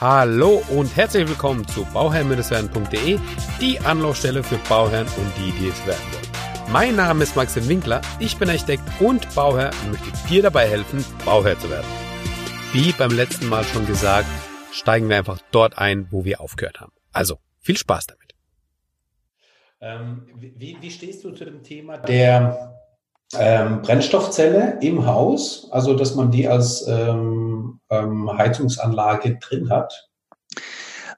Hallo 0.00 0.62
und 0.70 0.96
herzlich 0.96 1.28
willkommen 1.28 1.68
zu 1.68 1.84
bauherrn-werden.de, 1.84 3.18
die 3.60 3.80
Anlaufstelle 3.80 4.42
für 4.42 4.56
Bauherren 4.66 5.06
und 5.06 5.30
die, 5.36 5.52
die 5.60 5.68
es 5.68 5.86
werden 5.86 6.00
wollen. 6.12 6.72
Mein 6.72 6.96
Name 6.96 7.22
ist 7.22 7.36
Maxim 7.36 7.68
Winkler, 7.68 8.00
ich 8.18 8.38
bin 8.38 8.48
Architekt 8.48 8.82
und 8.98 9.34
Bauherr 9.34 9.72
und 9.84 9.90
möchte 9.90 10.28
dir 10.30 10.42
dabei 10.42 10.66
helfen, 10.66 11.04
Bauherr 11.26 11.58
zu 11.58 11.68
werden. 11.68 11.84
Wie 12.72 12.92
beim 12.92 13.10
letzten 13.10 13.46
Mal 13.50 13.62
schon 13.62 13.86
gesagt, 13.86 14.26
steigen 14.72 15.10
wir 15.10 15.18
einfach 15.18 15.38
dort 15.50 15.76
ein, 15.76 16.06
wo 16.10 16.24
wir 16.24 16.40
aufgehört 16.40 16.80
haben. 16.80 16.92
Also, 17.12 17.36
viel 17.58 17.76
Spaß 17.76 18.06
damit. 18.06 18.34
Ähm, 19.82 20.28
wie, 20.34 20.78
wie 20.80 20.90
stehst 20.90 21.22
du 21.24 21.32
zu 21.32 21.44
dem 21.44 21.62
Thema 21.62 21.98
der 21.98 22.79
ähm, 23.34 23.82
Brennstoffzelle 23.82 24.78
im 24.80 25.06
Haus, 25.06 25.68
also 25.70 25.94
dass 25.94 26.14
man 26.14 26.30
die 26.30 26.48
als 26.48 26.86
ähm, 26.88 27.80
ähm, 27.90 28.36
Heizungsanlage 28.36 29.38
drin 29.38 29.70
hat? 29.70 30.10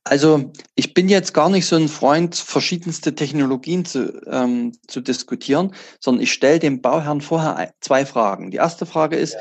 Also 0.05 0.53
ich 0.75 0.95
bin 0.95 1.09
jetzt 1.09 1.33
gar 1.33 1.49
nicht 1.49 1.67
so 1.67 1.77
ein 1.77 1.89
Freund, 1.89 2.35
verschiedenste 2.35 3.15
Technologien 3.15 3.85
zu, 3.85 4.21
ähm, 4.27 4.73
zu 4.89 5.01
diskutieren, 5.01 5.75
sondern 6.01 6.25
ich 6.25 6.33
stelle 6.33 6.59
dem 6.59 6.83
Bauherrn 6.83 7.21
vorher 7.21 7.73
zwei 7.81 8.05
Fragen. 8.05 8.51
Die 8.51 8.57
erste 8.57 8.85
Frage 8.85 9.17
ist, 9.17 9.37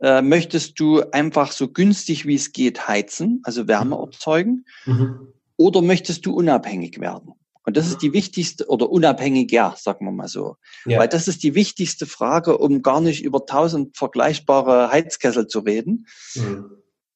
ja. 0.00 0.18
äh, 0.18 0.22
möchtest 0.22 0.78
du 0.78 1.02
einfach 1.10 1.50
so 1.50 1.68
günstig 1.68 2.26
wie 2.26 2.36
es 2.36 2.52
geht 2.52 2.86
heizen, 2.86 3.40
also 3.42 3.66
Wärme 3.66 3.96
mhm. 3.96 4.02
erzeugen, 4.02 4.64
mhm. 4.86 5.32
oder 5.56 5.82
möchtest 5.82 6.24
du 6.26 6.32
unabhängig 6.32 7.00
werden? 7.00 7.34
Und 7.64 7.76
das 7.76 7.88
ist 7.88 8.02
die 8.02 8.12
wichtigste 8.12 8.66
oder 8.68 8.90
unabhängiger, 8.90 9.74
sagen 9.78 10.04
wir 10.04 10.12
mal 10.12 10.28
so. 10.28 10.56
Ja. 10.84 10.98
Weil 10.98 11.08
das 11.08 11.28
ist 11.28 11.42
die 11.42 11.54
wichtigste 11.54 12.06
Frage, 12.06 12.58
um 12.58 12.82
gar 12.82 13.00
nicht 13.00 13.24
über 13.24 13.46
tausend 13.46 13.96
vergleichbare 13.96 14.90
Heizkessel 14.90 15.46
zu 15.46 15.60
reden. 15.60 16.06
Mhm. 16.34 16.70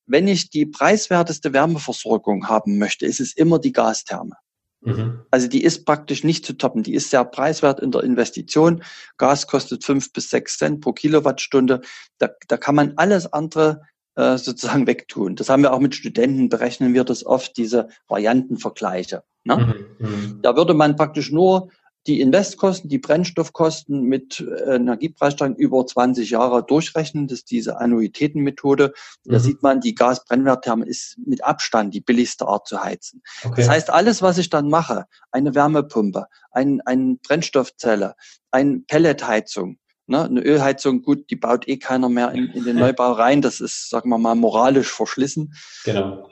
Wenn 0.06 0.26
ich 0.26 0.48
die 0.48 0.64
preiswerteste 0.64 1.52
Wärmeversorgung 1.52 2.48
haben 2.48 2.78
möchte, 2.78 3.04
ist 3.04 3.20
es 3.20 3.34
immer 3.34 3.58
die 3.58 3.72
Gastherme. 3.72 4.36
Mhm. 4.80 5.20
Also 5.30 5.48
die 5.48 5.62
ist 5.62 5.84
praktisch 5.84 6.24
nicht 6.24 6.46
zu 6.46 6.54
toppen. 6.54 6.82
Die 6.82 6.94
ist 6.94 7.10
sehr 7.10 7.24
preiswert 7.24 7.80
in 7.80 7.90
der 7.90 8.02
Investition. 8.02 8.82
Gas 9.18 9.46
kostet 9.46 9.84
fünf 9.84 10.12
bis 10.12 10.30
sechs 10.30 10.56
Cent 10.56 10.80
pro 10.80 10.92
Kilowattstunde. 10.92 11.82
Da, 12.16 12.30
da 12.46 12.56
kann 12.56 12.74
man 12.74 12.94
alles 12.96 13.30
andere 13.32 13.82
äh, 14.18 14.36
sozusagen 14.36 14.88
wegtun. 14.88 15.36
Das 15.36 15.48
haben 15.48 15.62
wir 15.62 15.72
auch 15.72 15.78
mit 15.78 15.94
Studenten, 15.94 16.48
berechnen 16.48 16.92
wir 16.92 17.04
das 17.04 17.24
oft, 17.24 17.56
diese 17.56 17.88
Variantenvergleiche. 18.08 19.22
Ne? 19.44 19.86
Mhm, 20.00 20.06
mhm. 20.06 20.38
Da 20.42 20.56
würde 20.56 20.74
man 20.74 20.96
praktisch 20.96 21.30
nur 21.30 21.68
die 22.08 22.20
Investkosten, 22.20 22.90
die 22.90 22.98
Brennstoffkosten 22.98 24.02
mit 24.02 24.40
äh, 24.40 24.74
Energiepreissteigerung 24.74 25.56
über 25.56 25.86
20 25.86 26.30
Jahre 26.30 26.64
durchrechnen. 26.64 27.28
Das 27.28 27.40
ist 27.40 27.50
diese 27.52 27.78
Annuitätenmethode. 27.78 28.92
Da 29.24 29.38
mhm. 29.38 29.40
sieht 29.40 29.62
man, 29.62 29.80
die 29.80 29.94
Gasbrennwerttherme 29.94 30.84
ist 30.84 31.16
mit 31.24 31.44
Abstand 31.44 31.94
die 31.94 32.00
billigste 32.00 32.48
Art 32.48 32.66
zu 32.66 32.82
heizen. 32.82 33.22
Okay. 33.44 33.60
Das 33.60 33.68
heißt, 33.68 33.90
alles, 33.90 34.20
was 34.20 34.38
ich 34.38 34.50
dann 34.50 34.68
mache, 34.68 35.04
eine 35.30 35.54
Wärmepumpe, 35.54 36.26
ein, 36.50 36.80
eine 36.80 37.18
Brennstoffzelle, 37.22 38.16
eine 38.50 38.80
Pelletheizung, 38.80 39.78
Ne? 40.08 40.24
Eine 40.24 40.40
Ölheizung, 40.40 41.02
gut, 41.02 41.30
die 41.30 41.36
baut 41.36 41.68
eh 41.68 41.76
keiner 41.76 42.08
mehr 42.08 42.32
in, 42.32 42.46
in 42.48 42.64
den 42.64 42.76
Neubau 42.76 43.12
rein. 43.12 43.42
Das 43.42 43.60
ist, 43.60 43.90
sagen 43.90 44.08
wir 44.10 44.18
mal, 44.18 44.34
moralisch 44.34 44.90
verschlissen. 44.90 45.54
Genau. 45.84 46.28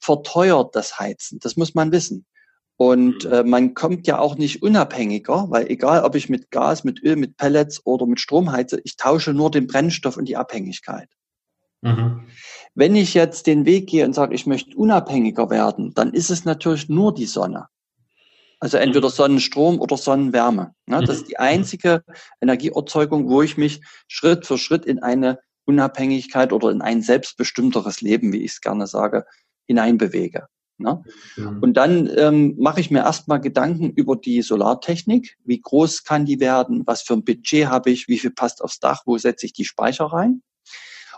Verteuert 0.00 0.74
das 0.74 0.98
Heizen, 0.98 1.38
das 1.40 1.56
muss 1.56 1.74
man 1.74 1.92
wissen. 1.92 2.24
Und 2.78 3.24
mhm. 3.24 3.32
äh, 3.32 3.42
man 3.42 3.74
kommt 3.74 4.06
ja 4.06 4.18
auch 4.18 4.36
nicht 4.36 4.62
unabhängiger, 4.62 5.46
weil 5.50 5.66
egal, 5.66 6.04
ob 6.04 6.14
ich 6.14 6.28
mit 6.28 6.50
Gas, 6.50 6.84
mit 6.84 7.02
Öl, 7.02 7.16
mit 7.16 7.36
Pellets 7.36 7.84
oder 7.84 8.06
mit 8.06 8.20
Strom 8.20 8.50
heize, 8.52 8.80
ich 8.84 8.96
tausche 8.96 9.34
nur 9.34 9.50
den 9.50 9.66
Brennstoff 9.66 10.16
und 10.16 10.26
die 10.26 10.36
Abhängigkeit. 10.36 11.08
Mhm. 11.82 12.28
Wenn 12.74 12.96
ich 12.96 13.14
jetzt 13.14 13.46
den 13.46 13.66
Weg 13.66 13.88
gehe 13.88 14.04
und 14.04 14.14
sage, 14.14 14.34
ich 14.34 14.46
möchte 14.46 14.76
unabhängiger 14.76 15.50
werden, 15.50 15.92
dann 15.94 16.12
ist 16.12 16.30
es 16.30 16.44
natürlich 16.44 16.88
nur 16.88 17.12
die 17.12 17.26
Sonne. 17.26 17.66
Also 18.60 18.76
entweder 18.76 19.08
Sonnenstrom 19.08 19.80
oder 19.80 19.96
Sonnenwärme. 19.96 20.74
Ne? 20.86 21.00
Das 21.00 21.18
ist 21.18 21.28
die 21.28 21.38
einzige 21.38 22.02
Energieerzeugung, 22.40 23.28
wo 23.28 23.42
ich 23.42 23.56
mich 23.56 23.80
Schritt 24.08 24.46
für 24.46 24.58
Schritt 24.58 24.84
in 24.84 25.00
eine 25.00 25.38
Unabhängigkeit 25.64 26.52
oder 26.52 26.70
in 26.70 26.82
ein 26.82 27.02
selbstbestimmteres 27.02 28.00
Leben, 28.00 28.32
wie 28.32 28.42
ich 28.42 28.52
es 28.52 28.60
gerne 28.60 28.86
sage, 28.86 29.26
hineinbewege. 29.66 30.46
Ne? 30.78 31.02
Mhm. 31.36 31.58
Und 31.60 31.74
dann 31.74 32.10
ähm, 32.16 32.54
mache 32.58 32.80
ich 32.80 32.90
mir 32.90 33.00
erstmal 33.00 33.40
Gedanken 33.40 33.90
über 33.90 34.16
die 34.16 34.42
Solartechnik. 34.42 35.36
Wie 35.44 35.60
groß 35.60 36.04
kann 36.04 36.24
die 36.24 36.40
werden? 36.40 36.84
Was 36.86 37.02
für 37.02 37.14
ein 37.14 37.24
Budget 37.24 37.66
habe 37.66 37.90
ich? 37.90 38.08
Wie 38.08 38.18
viel 38.18 38.30
passt 38.30 38.62
aufs 38.62 38.80
Dach? 38.80 39.02
Wo 39.04 39.18
setze 39.18 39.46
ich 39.46 39.52
die 39.52 39.64
Speicher 39.64 40.06
rein? 40.06 40.42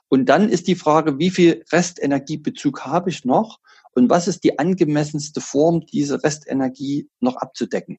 Und 0.09 0.27
dann 0.27 0.49
ist 0.49 0.67
die 0.67 0.75
Frage, 0.75 1.19
wie 1.19 1.31
viel 1.31 1.65
Restenergiebezug 1.71 2.85
habe 2.85 3.11
ich 3.11 3.25
noch? 3.25 3.61
Und 4.01 4.11
was 4.11 4.29
ist 4.29 4.45
die 4.45 4.59
angemessenste 4.59 5.41
Form, 5.41 5.85
diese 5.85 6.23
Restenergie 6.25 7.09
noch 7.21 7.37
abzudecken. 7.37 7.99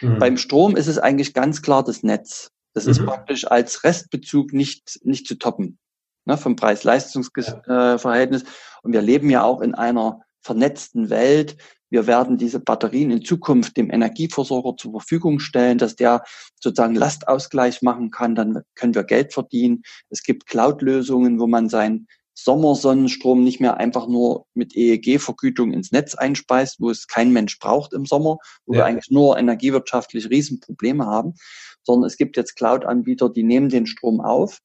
Mhm. 0.00 0.18
Beim 0.18 0.36
Strom 0.36 0.76
ist 0.76 0.86
es 0.86 0.98
eigentlich 0.98 1.34
ganz 1.34 1.60
klar 1.60 1.82
das 1.82 2.04
Netz. 2.04 2.50
Das 2.72 2.84
mhm. 2.84 2.90
ist 2.92 3.04
praktisch 3.04 3.50
als 3.50 3.82
Restbezug 3.82 4.52
nicht, 4.52 5.00
nicht 5.02 5.26
zu 5.26 5.34
toppen 5.36 5.78
ne, 6.24 6.36
vom 6.36 6.54
Preis-Leistungs-Verhältnis. 6.54 8.42
Äh, 8.42 8.46
und 8.82 8.92
wir 8.92 9.02
leben 9.02 9.28
ja 9.28 9.42
auch 9.42 9.60
in 9.60 9.74
einer 9.74 10.20
vernetzten 10.40 11.10
Welt. 11.10 11.56
Wir 11.90 12.06
werden 12.06 12.36
diese 12.36 12.60
Batterien 12.60 13.10
in 13.10 13.24
Zukunft 13.24 13.76
dem 13.76 13.90
Energieversorger 13.90 14.76
zur 14.76 14.92
Verfügung 14.92 15.40
stellen, 15.40 15.78
dass 15.78 15.96
der 15.96 16.22
sozusagen 16.60 16.94
Lastausgleich 16.94 17.82
machen 17.82 18.10
kann. 18.10 18.36
Dann 18.36 18.62
können 18.76 18.94
wir 18.94 19.04
Geld 19.04 19.32
verdienen. 19.32 19.82
Es 20.10 20.22
gibt 20.22 20.46
Cloud-Lösungen, 20.46 21.40
wo 21.40 21.48
man 21.48 21.68
sein 21.68 22.06
Sommersonnenstrom 22.40 23.42
nicht 23.42 23.60
mehr 23.60 23.78
einfach 23.78 24.06
nur 24.06 24.46
mit 24.54 24.76
EEG-Vergütung 24.76 25.72
ins 25.72 25.90
Netz 25.90 26.14
einspeist, 26.14 26.76
wo 26.78 26.88
es 26.88 27.08
kein 27.08 27.32
Mensch 27.32 27.58
braucht 27.58 27.92
im 27.92 28.06
Sommer, 28.06 28.38
wo 28.64 28.74
ja. 28.74 28.80
wir 28.80 28.86
eigentlich 28.86 29.10
nur 29.10 29.36
energiewirtschaftlich 29.38 30.30
Riesenprobleme 30.30 31.04
haben, 31.04 31.34
sondern 31.82 32.06
es 32.06 32.16
gibt 32.16 32.36
jetzt 32.36 32.54
Cloud-Anbieter, 32.54 33.28
die 33.28 33.42
nehmen 33.42 33.70
den 33.70 33.86
Strom 33.86 34.20
auf 34.20 34.60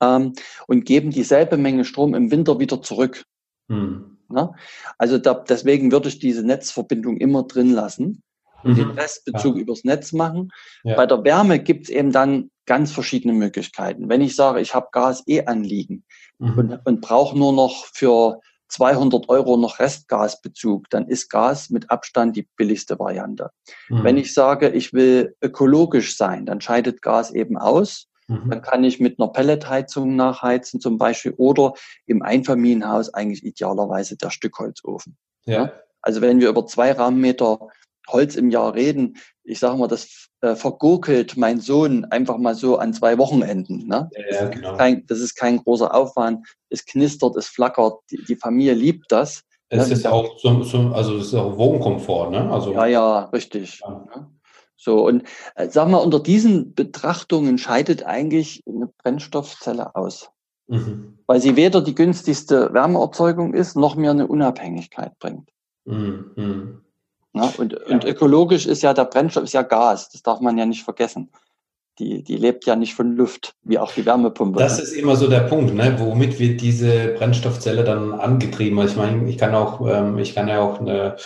ähm, 0.00 0.32
und 0.66 0.86
geben 0.86 1.10
dieselbe 1.10 1.58
Menge 1.58 1.84
Strom 1.84 2.14
im 2.14 2.30
Winter 2.30 2.58
wieder 2.58 2.80
zurück. 2.80 3.24
Hm. 3.68 4.16
Ja? 4.34 4.54
Also 4.96 5.18
da, 5.18 5.34
deswegen 5.34 5.92
würde 5.92 6.08
ich 6.08 6.18
diese 6.18 6.42
Netzverbindung 6.42 7.18
immer 7.18 7.42
drin 7.42 7.70
lassen 7.70 8.22
und 8.62 8.72
mhm. 8.72 8.76
den 8.76 8.90
Restbezug 8.92 9.56
ja. 9.56 9.62
übers 9.62 9.84
Netz 9.84 10.12
machen. 10.12 10.50
Bei 10.82 11.06
der 11.06 11.22
Wärme 11.22 11.58
gibt 11.58 11.84
es 11.84 11.90
eben 11.90 12.12
dann 12.12 12.50
ganz 12.68 12.92
verschiedene 12.92 13.32
Möglichkeiten. 13.32 14.08
Wenn 14.10 14.20
ich 14.20 14.36
sage, 14.36 14.60
ich 14.60 14.74
habe 14.74 14.88
Gas 14.92 15.24
eh 15.26 15.46
anliegen 15.46 16.04
mhm. 16.38 16.58
und, 16.58 16.86
und 16.86 17.00
brauche 17.00 17.36
nur 17.36 17.54
noch 17.54 17.86
für 17.86 18.40
200 18.68 19.30
Euro 19.30 19.56
noch 19.56 19.78
Restgasbezug, 19.78 20.90
dann 20.90 21.08
ist 21.08 21.30
Gas 21.30 21.70
mit 21.70 21.90
Abstand 21.90 22.36
die 22.36 22.46
billigste 22.56 22.98
Variante. 22.98 23.50
Mhm. 23.88 24.04
Wenn 24.04 24.16
ich 24.18 24.34
sage, 24.34 24.68
ich 24.68 24.92
will 24.92 25.34
ökologisch 25.42 26.16
sein, 26.16 26.44
dann 26.44 26.60
scheidet 26.60 27.00
Gas 27.00 27.30
eben 27.30 27.56
aus. 27.56 28.08
Mhm. 28.26 28.50
Dann 28.50 28.60
kann 28.60 28.84
ich 28.84 29.00
mit 29.00 29.18
einer 29.18 29.28
Pelletheizung 29.28 30.14
nachheizen 30.14 30.78
zum 30.78 30.98
Beispiel 30.98 31.32
oder 31.38 31.72
im 32.04 32.20
Einfamilienhaus 32.20 33.14
eigentlich 33.14 33.44
idealerweise 33.44 34.18
der 34.18 34.28
Stückholzofen. 34.28 35.16
Ja. 35.46 35.72
Also 36.02 36.20
wenn 36.20 36.38
wir 36.38 36.50
über 36.50 36.66
zwei 36.66 36.92
Rahmenmeter 36.92 37.68
Holz 38.08 38.36
im 38.36 38.50
Jahr 38.50 38.74
reden, 38.74 39.16
ich 39.44 39.58
sage 39.58 39.78
mal, 39.78 39.88
das 39.88 40.28
äh, 40.40 40.54
vergurkelt 40.54 41.36
mein 41.36 41.60
Sohn 41.60 42.04
einfach 42.06 42.36
mal 42.38 42.54
so 42.54 42.76
an 42.76 42.92
zwei 42.92 43.18
Wochenenden. 43.18 43.86
Ne? 43.86 44.10
Ja, 44.30 44.48
genau. 44.48 44.76
kein, 44.76 45.06
das 45.06 45.20
ist 45.20 45.34
kein 45.34 45.58
großer 45.58 45.94
Aufwand. 45.94 46.46
Es 46.68 46.84
knistert, 46.84 47.36
es 47.36 47.48
flackert. 47.48 48.00
Die, 48.10 48.22
die 48.24 48.36
Familie 48.36 48.74
liebt 48.74 49.10
das. 49.10 49.42
Es 49.70 49.88
ne? 49.88 49.94
ist 49.94 50.06
auch 50.06 50.38
so, 50.38 50.62
so, 50.62 50.78
also 50.92 51.16
es 51.16 51.28
ist 51.28 51.34
auch 51.34 51.56
Wohnkomfort, 51.56 52.30
ne? 52.30 52.50
Also, 52.50 52.72
ja, 52.72 52.86
ja, 52.86 53.24
richtig. 53.26 53.80
Ja. 53.80 54.06
Ne? 54.14 54.30
So, 54.76 55.06
und 55.06 55.24
äh, 55.56 55.68
sag 55.68 55.88
mal, 55.88 55.98
unter 55.98 56.20
diesen 56.20 56.74
Betrachtungen 56.74 57.58
scheidet 57.58 58.04
eigentlich 58.04 58.62
eine 58.66 58.88
Brennstoffzelle 59.02 59.96
aus. 59.96 60.30
Mhm. 60.68 61.18
Weil 61.26 61.40
sie 61.40 61.56
weder 61.56 61.80
die 61.80 61.94
günstigste 61.94 62.72
Wärmeerzeugung 62.72 63.54
ist, 63.54 63.76
noch 63.76 63.96
mir 63.96 64.10
eine 64.10 64.26
Unabhängigkeit 64.26 65.18
bringt. 65.18 65.50
Mhm. 65.84 66.82
Ne? 67.32 67.50
Und, 67.58 67.72
ja. 67.72 67.94
und 67.94 68.04
ökologisch 68.04 68.66
ist 68.66 68.82
ja 68.82 68.94
der 68.94 69.04
Brennstoff 69.04 69.44
ist 69.44 69.54
ja 69.54 69.62
Gas, 69.62 70.10
das 70.10 70.22
darf 70.22 70.40
man 70.40 70.58
ja 70.58 70.66
nicht 70.66 70.82
vergessen. 70.82 71.30
Die, 71.98 72.22
die 72.22 72.36
lebt 72.36 72.64
ja 72.64 72.76
nicht 72.76 72.94
von 72.94 73.16
Luft, 73.16 73.56
wie 73.64 73.76
auch 73.76 73.90
die 73.90 74.06
Wärmepumpe. 74.06 74.60
Das 74.60 74.76
ne? 74.76 74.84
ist 74.84 74.92
immer 74.92 75.16
so 75.16 75.26
der 75.26 75.40
Punkt, 75.40 75.74
ne? 75.74 75.96
womit 75.98 76.38
wird 76.38 76.60
diese 76.60 77.08
Brennstoffzelle 77.08 77.82
dann 77.82 78.12
angetrieben? 78.12 78.78
Ich 78.86 78.94
meine, 78.94 79.28
ich 79.28 79.36
kann 79.36 79.52
auch, 79.52 79.80
ähm, 79.84 80.16
ich 80.18 80.32
kann 80.32 80.46
ja 80.46 80.60
auch 80.60 80.80
eine, 80.80 81.16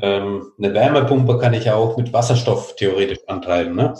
ähm, 0.00 0.52
eine 0.56 0.72
Wärmepumpe 0.72 1.36
kann 1.38 1.52
ich 1.52 1.64
ja 1.64 1.74
auch 1.74 1.96
mit 1.96 2.12
Wasserstoff 2.12 2.76
theoretisch 2.76 3.18
antreiben. 3.26 3.74
Ne? 3.74 3.94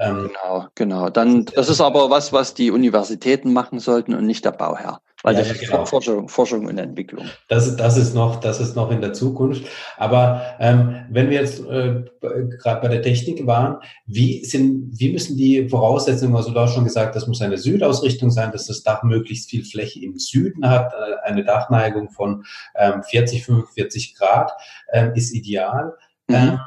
Ähm, 0.00 0.30
genau, 0.32 0.66
genau. 0.74 1.10
Dann, 1.10 1.44
das 1.54 1.68
ist 1.68 1.82
aber 1.82 2.08
was, 2.08 2.32
was 2.32 2.54
die 2.54 2.70
Universitäten 2.70 3.52
machen 3.52 3.78
sollten 3.78 4.14
und 4.14 4.24
nicht 4.24 4.46
der 4.46 4.52
Bauherr. 4.52 5.02
Weil 5.24 5.36
ja, 5.36 5.40
das 5.40 5.52
ist 5.52 5.60
genau. 5.60 5.86
Forschung, 5.86 6.28
Forschung 6.28 6.66
und 6.66 6.76
Entwicklung. 6.76 7.24
Das, 7.48 7.74
das, 7.76 7.96
ist 7.96 8.14
noch, 8.14 8.40
das 8.40 8.60
ist 8.60 8.76
noch 8.76 8.90
in 8.90 9.00
der 9.00 9.14
Zukunft. 9.14 9.64
Aber 9.96 10.42
ähm, 10.60 11.06
wenn 11.08 11.30
wir 11.30 11.40
jetzt 11.40 11.60
äh, 11.60 12.02
gerade 12.20 12.82
bei 12.82 12.88
der 12.88 13.00
Technik 13.00 13.46
waren, 13.46 13.78
wie, 14.04 14.44
sind, 14.44 14.90
wie 15.00 15.10
müssen 15.10 15.38
die 15.38 15.66
Voraussetzungen, 15.70 16.36
also 16.36 16.50
du 16.50 16.60
hast 16.60 16.74
schon 16.74 16.84
gesagt, 16.84 17.16
das 17.16 17.26
muss 17.26 17.40
eine 17.40 17.56
Südausrichtung 17.56 18.30
sein, 18.30 18.52
dass 18.52 18.66
das 18.66 18.82
Dach 18.82 19.02
möglichst 19.02 19.48
viel 19.48 19.64
Fläche 19.64 20.04
im 20.04 20.18
Süden 20.18 20.68
hat, 20.68 20.92
äh, 20.92 21.26
eine 21.26 21.42
Dachneigung 21.42 22.10
von 22.10 22.44
ähm, 22.74 23.02
40, 23.02 23.46
45 23.46 24.16
Grad 24.16 24.52
ähm, 24.92 25.12
ist 25.14 25.34
ideal. 25.34 25.94
Mhm. 26.28 26.60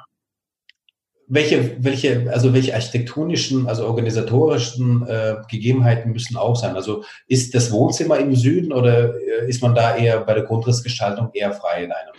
Welche, 1.30 1.76
welche, 1.84 2.32
also 2.32 2.54
welche 2.54 2.74
architektonischen, 2.74 3.68
also 3.68 3.86
organisatorischen 3.86 5.06
äh, 5.08 5.36
Gegebenheiten 5.50 6.12
müssen 6.12 6.38
auch 6.38 6.56
sein? 6.56 6.76
Also 6.76 7.04
ist 7.28 7.54
das 7.54 7.72
Wohnzimmer 7.72 8.18
im 8.18 8.34
Süden 8.34 8.72
oder 8.72 9.14
äh, 9.16 9.50
ist 9.50 9.62
man 9.62 9.76
da 9.76 9.98
eher 9.98 10.22
bei 10.22 10.34
der 10.34 10.44
Grundrissgestaltung 10.44 11.30
eher 11.34 11.52
frei 11.52 11.84
in 11.84 11.90
Meinung? 11.90 12.14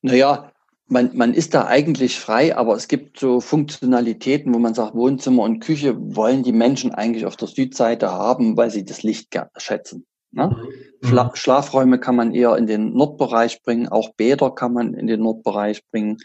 Naja, 0.00 0.50
man, 0.88 1.10
man 1.14 1.34
ist 1.34 1.54
da 1.54 1.66
eigentlich 1.66 2.18
frei, 2.18 2.56
aber 2.56 2.74
es 2.74 2.88
gibt 2.88 3.18
so 3.18 3.40
Funktionalitäten, 3.40 4.54
wo 4.54 4.58
man 4.58 4.74
sagt, 4.74 4.94
Wohnzimmer 4.94 5.42
und 5.42 5.60
Küche 5.60 5.94
wollen 5.98 6.42
die 6.42 6.52
Menschen 6.52 6.94
eigentlich 6.94 7.26
auf 7.26 7.36
der 7.36 7.48
Südseite 7.48 8.10
haben, 8.12 8.56
weil 8.56 8.70
sie 8.70 8.84
das 8.84 9.02
Licht 9.02 9.28
schätzen. 9.56 10.06
Ne? 10.32 10.48
Mhm. 10.48 11.08
Schla 11.08 11.24
mhm. 11.24 11.30
Schlafräume 11.34 11.98
kann 11.98 12.16
man 12.16 12.34
eher 12.34 12.56
in 12.56 12.66
den 12.66 12.94
Nordbereich 12.94 13.62
bringen, 13.62 13.88
auch 13.88 14.14
Bäder 14.14 14.54
kann 14.54 14.72
man 14.72 14.94
in 14.94 15.06
den 15.06 15.20
Nordbereich 15.20 15.82
bringen. 15.90 16.18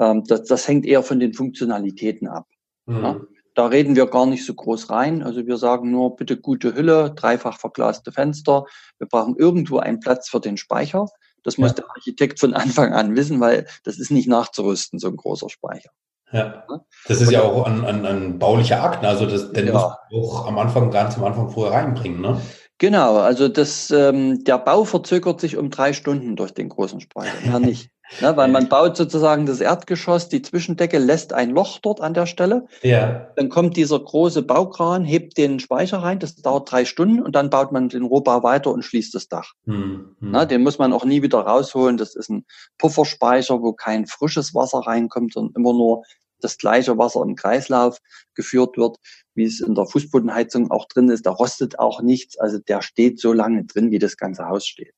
Ähm, 0.00 0.24
das, 0.26 0.44
das 0.44 0.66
hängt 0.66 0.86
eher 0.86 1.02
von 1.02 1.20
den 1.20 1.34
Funktionalitäten 1.34 2.26
ab. 2.26 2.46
Mhm. 2.86 3.04
Ja? 3.04 3.20
Da 3.54 3.66
reden 3.66 3.96
wir 3.96 4.06
gar 4.06 4.26
nicht 4.26 4.44
so 4.44 4.54
groß 4.54 4.90
rein. 4.90 5.22
Also 5.22 5.46
wir 5.46 5.56
sagen 5.56 5.90
nur, 5.90 6.16
bitte 6.16 6.36
gute 6.36 6.74
Hülle, 6.74 7.12
dreifach 7.14 7.58
verglaste 7.58 8.10
Fenster. 8.10 8.64
Wir 8.98 9.06
brauchen 9.06 9.36
irgendwo 9.36 9.78
einen 9.78 10.00
Platz 10.00 10.28
für 10.28 10.40
den 10.40 10.56
Speicher. 10.56 11.06
Das 11.42 11.58
muss 11.58 11.70
ja. 11.70 11.74
der 11.74 11.90
Architekt 11.90 12.40
von 12.40 12.54
Anfang 12.54 12.92
an 12.92 13.16
wissen, 13.16 13.40
weil 13.40 13.66
das 13.84 13.98
ist 13.98 14.10
nicht 14.10 14.28
nachzurüsten, 14.28 14.98
so 14.98 15.08
ein 15.08 15.16
großer 15.16 15.50
Speicher. 15.50 15.90
Ja, 16.32 16.64
das 17.08 17.20
ist 17.20 17.32
ja 17.32 17.42
auch 17.42 17.66
ein, 17.66 17.84
ein, 17.84 18.06
ein 18.06 18.38
baulicher 18.38 18.84
Akt, 18.84 19.04
also 19.04 19.26
das, 19.26 19.50
den 19.50 19.66
ja. 19.66 19.72
muss 19.72 19.82
man 19.82 20.22
auch 20.22 20.46
am 20.46 20.58
Anfang, 20.58 20.92
ganz 20.92 21.16
am 21.16 21.24
Anfang 21.24 21.50
vorher 21.50 21.76
reinbringen, 21.76 22.20
ne? 22.20 22.40
Genau, 22.80 23.18
also 23.18 23.48
das, 23.48 23.90
ähm, 23.90 24.42
der 24.42 24.56
Bau 24.56 24.84
verzögert 24.84 25.38
sich 25.38 25.58
um 25.58 25.68
drei 25.68 25.92
Stunden 25.92 26.34
durch 26.34 26.52
den 26.52 26.70
großen 26.70 27.02
Speicher, 27.02 27.46
mehr 27.46 27.60
nicht. 27.60 27.90
Ne, 28.20 28.36
weil 28.36 28.48
man 28.48 28.68
baut 28.68 28.96
sozusagen 28.96 29.46
das 29.46 29.60
Erdgeschoss, 29.60 30.28
die 30.28 30.42
Zwischendecke 30.42 30.98
lässt 30.98 31.32
ein 31.32 31.50
Loch 31.50 31.78
dort 31.78 32.00
an 32.00 32.14
der 32.14 32.26
Stelle. 32.26 32.66
Ja. 32.82 33.28
Dann 33.36 33.50
kommt 33.50 33.76
dieser 33.76 34.00
große 34.00 34.42
Baukran, 34.42 35.04
hebt 35.04 35.36
den 35.36 35.60
Speicher 35.60 35.98
rein, 35.98 36.18
das 36.18 36.34
dauert 36.36 36.72
drei 36.72 36.86
Stunden 36.86 37.22
und 37.22 37.36
dann 37.36 37.50
baut 37.50 37.70
man 37.70 37.90
den 37.90 38.02
Rohbau 38.02 38.42
weiter 38.42 38.72
und 38.72 38.82
schließt 38.82 39.14
das 39.14 39.28
Dach. 39.28 39.52
Hm, 39.66 40.16
hm. 40.18 40.30
Na, 40.30 40.44
den 40.44 40.62
muss 40.62 40.78
man 40.78 40.92
auch 40.92 41.04
nie 41.04 41.22
wieder 41.22 41.40
rausholen. 41.40 41.98
Das 41.98 42.16
ist 42.16 42.30
ein 42.30 42.46
Pufferspeicher, 42.78 43.62
wo 43.62 43.74
kein 43.74 44.06
frisches 44.06 44.54
Wasser 44.54 44.78
reinkommt, 44.78 45.34
sondern 45.34 45.52
immer 45.54 45.74
nur 45.74 46.02
das 46.40 46.58
gleiche 46.58 46.96
Wasser 46.98 47.22
im 47.22 47.36
Kreislauf 47.36 47.98
geführt 48.34 48.76
wird, 48.76 48.96
wie 49.34 49.44
es 49.44 49.60
in 49.60 49.74
der 49.74 49.86
Fußbodenheizung 49.86 50.70
auch 50.70 50.86
drin 50.86 51.08
ist. 51.08 51.26
Da 51.26 51.30
rostet 51.30 51.78
auch 51.78 52.02
nichts. 52.02 52.38
Also 52.38 52.58
der 52.58 52.82
steht 52.82 53.20
so 53.20 53.32
lange 53.32 53.64
drin, 53.64 53.90
wie 53.90 53.98
das 53.98 54.16
ganze 54.16 54.48
Haus 54.48 54.66
steht. 54.66 54.92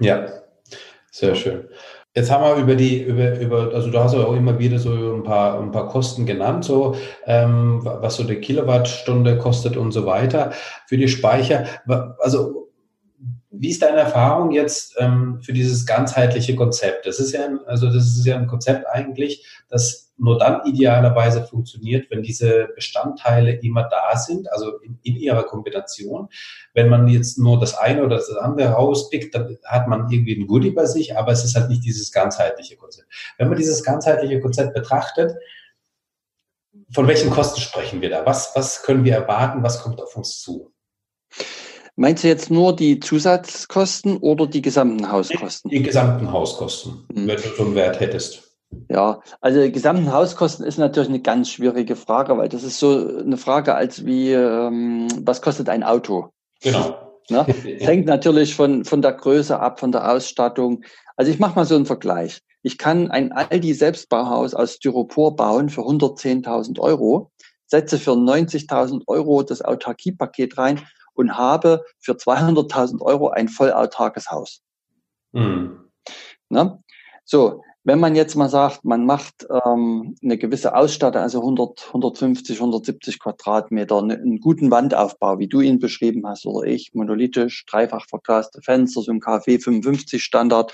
Ja, 0.00 0.42
sehr 1.10 1.34
schön. 1.34 1.68
Jetzt 2.16 2.30
haben 2.30 2.44
wir 2.44 2.62
über 2.62 2.76
die, 2.76 3.02
über, 3.02 3.38
über, 3.40 3.74
also 3.74 3.90
du 3.90 3.98
hast 3.98 4.14
ja 4.14 4.20
auch 4.20 4.36
immer 4.36 4.58
wieder 4.60 4.78
so 4.78 5.14
ein 5.14 5.24
paar, 5.24 5.60
ein 5.60 5.72
paar 5.72 5.88
Kosten 5.88 6.26
genannt, 6.26 6.64
so, 6.64 6.94
ähm, 7.26 7.80
was 7.82 8.16
so 8.16 8.22
eine 8.22 8.36
Kilowattstunde 8.36 9.36
kostet 9.38 9.76
und 9.76 9.90
so 9.90 10.06
weiter 10.06 10.52
für 10.86 10.96
die 10.96 11.08
Speicher. 11.08 11.66
Also, 12.18 12.72
wie 13.50 13.70
ist 13.70 13.82
deine 13.82 13.98
Erfahrung 13.98 14.52
jetzt 14.52 14.94
ähm, 14.98 15.40
für 15.42 15.52
dieses 15.52 15.86
ganzheitliche 15.86 16.54
Konzept? 16.54 17.06
Das 17.06 17.18
ist 17.18 17.32
ja, 17.32 17.46
ein, 17.46 17.58
also 17.66 17.86
das 17.86 18.04
ist 18.06 18.26
ja 18.26 18.36
ein 18.36 18.46
Konzept 18.46 18.86
eigentlich, 18.86 19.44
das 19.68 20.03
nur 20.16 20.38
dann 20.38 20.64
idealerweise 20.64 21.44
funktioniert, 21.44 22.10
wenn 22.10 22.22
diese 22.22 22.68
Bestandteile 22.74 23.52
immer 23.60 23.84
da 23.84 24.16
sind, 24.16 24.50
also 24.52 24.78
in, 24.78 24.98
in, 25.02 25.16
ihrer 25.16 25.42
Kombination. 25.42 26.28
Wenn 26.72 26.88
man 26.88 27.08
jetzt 27.08 27.38
nur 27.38 27.58
das 27.58 27.76
eine 27.76 28.04
oder 28.04 28.16
das 28.16 28.30
andere 28.30 28.70
rauspickt, 28.70 29.34
dann 29.34 29.58
hat 29.64 29.88
man 29.88 30.10
irgendwie 30.10 30.40
ein 30.40 30.46
Goodie 30.46 30.70
bei 30.70 30.86
sich, 30.86 31.16
aber 31.16 31.32
es 31.32 31.44
ist 31.44 31.56
halt 31.56 31.68
nicht 31.68 31.84
dieses 31.84 32.12
ganzheitliche 32.12 32.76
Konzept. 32.76 33.08
Wenn 33.38 33.48
man 33.48 33.58
dieses 33.58 33.82
ganzheitliche 33.82 34.40
Konzept 34.40 34.74
betrachtet, 34.74 35.32
von 36.92 37.06
welchen 37.08 37.30
Kosten 37.30 37.60
sprechen 37.60 38.00
wir 38.00 38.10
da? 38.10 38.26
Was, 38.26 38.52
was 38.54 38.82
können 38.82 39.04
wir 39.04 39.14
erwarten? 39.14 39.62
Was 39.62 39.82
kommt 39.82 40.00
auf 40.00 40.16
uns 40.16 40.40
zu? 40.40 40.72
Meinst 41.96 42.24
du 42.24 42.28
jetzt 42.28 42.50
nur 42.50 42.74
die 42.74 42.98
Zusatzkosten 42.98 44.16
oder 44.16 44.48
die 44.48 44.62
gesamten 44.62 45.10
Hauskosten? 45.10 45.70
Die, 45.70 45.78
die 45.78 45.82
gesamten 45.84 46.32
Hauskosten, 46.32 47.06
hm. 47.12 47.28
wenn 47.28 47.36
du 47.36 47.48
so 47.56 47.64
einen 47.64 47.74
Wert 47.76 48.00
hättest. 48.00 48.53
Ja, 48.88 49.20
also 49.40 49.60
die 49.60 49.72
gesamten 49.72 50.12
Hauskosten 50.12 50.64
ist 50.64 50.78
natürlich 50.78 51.08
eine 51.08 51.20
ganz 51.20 51.50
schwierige 51.50 51.96
Frage, 51.96 52.36
weil 52.36 52.48
das 52.48 52.62
ist 52.62 52.78
so 52.78 53.18
eine 53.18 53.36
Frage 53.36 53.74
als 53.74 54.04
wie, 54.04 54.32
ähm, 54.32 55.08
was 55.22 55.42
kostet 55.42 55.68
ein 55.68 55.82
Auto? 55.82 56.30
Genau. 56.62 56.96
Ne? 57.30 57.46
Es 57.48 57.86
hängt 57.86 58.06
natürlich 58.06 58.54
von, 58.54 58.84
von 58.84 59.02
der 59.02 59.12
Größe 59.12 59.58
ab, 59.58 59.80
von 59.80 59.92
der 59.92 60.10
Ausstattung. 60.10 60.84
Also 61.16 61.30
ich 61.30 61.38
mache 61.38 61.56
mal 61.56 61.64
so 61.64 61.74
einen 61.74 61.86
Vergleich. 61.86 62.40
Ich 62.62 62.78
kann 62.78 63.10
ein 63.10 63.32
Aldi-Selbstbauhaus 63.32 64.54
aus 64.54 64.74
Styropor 64.74 65.36
bauen 65.36 65.68
für 65.68 65.82
110.000 65.82 66.78
Euro, 66.80 67.30
setze 67.66 67.98
für 67.98 68.12
90.000 68.12 69.02
Euro 69.06 69.42
das 69.42 69.62
Autarkiepaket 69.62 70.56
rein 70.58 70.80
und 71.14 71.36
habe 71.36 71.84
für 72.00 72.12
200.000 72.12 73.00
Euro 73.00 73.28
ein 73.28 73.48
vollautarkes 73.48 74.30
Haus. 74.30 74.60
Mhm. 75.32 75.90
Ne? 76.48 76.82
So, 77.24 77.62
wenn 77.84 78.00
man 78.00 78.16
jetzt 78.16 78.34
mal 78.34 78.48
sagt, 78.48 78.84
man 78.84 79.04
macht 79.04 79.46
ähm, 79.66 80.16
eine 80.22 80.38
gewisse 80.38 80.74
Ausstattung, 80.74 81.20
also 81.20 81.40
100, 81.40 81.88
150, 81.88 82.56
170 82.56 83.20
Quadratmeter, 83.20 84.00
ne, 84.00 84.14
einen 84.14 84.40
guten 84.40 84.70
Wandaufbau, 84.70 85.38
wie 85.38 85.48
du 85.48 85.60
ihn 85.60 85.78
beschrieben 85.78 86.26
hast 86.26 86.46
oder 86.46 86.66
ich, 86.66 86.94
monolithisch, 86.94 87.66
dreifach 87.66 88.06
verglaste 88.08 88.62
Fenster, 88.62 89.02
so 89.02 89.12
ein 89.12 89.20
KfW 89.20 89.58
55 89.58 90.24
Standard, 90.24 90.72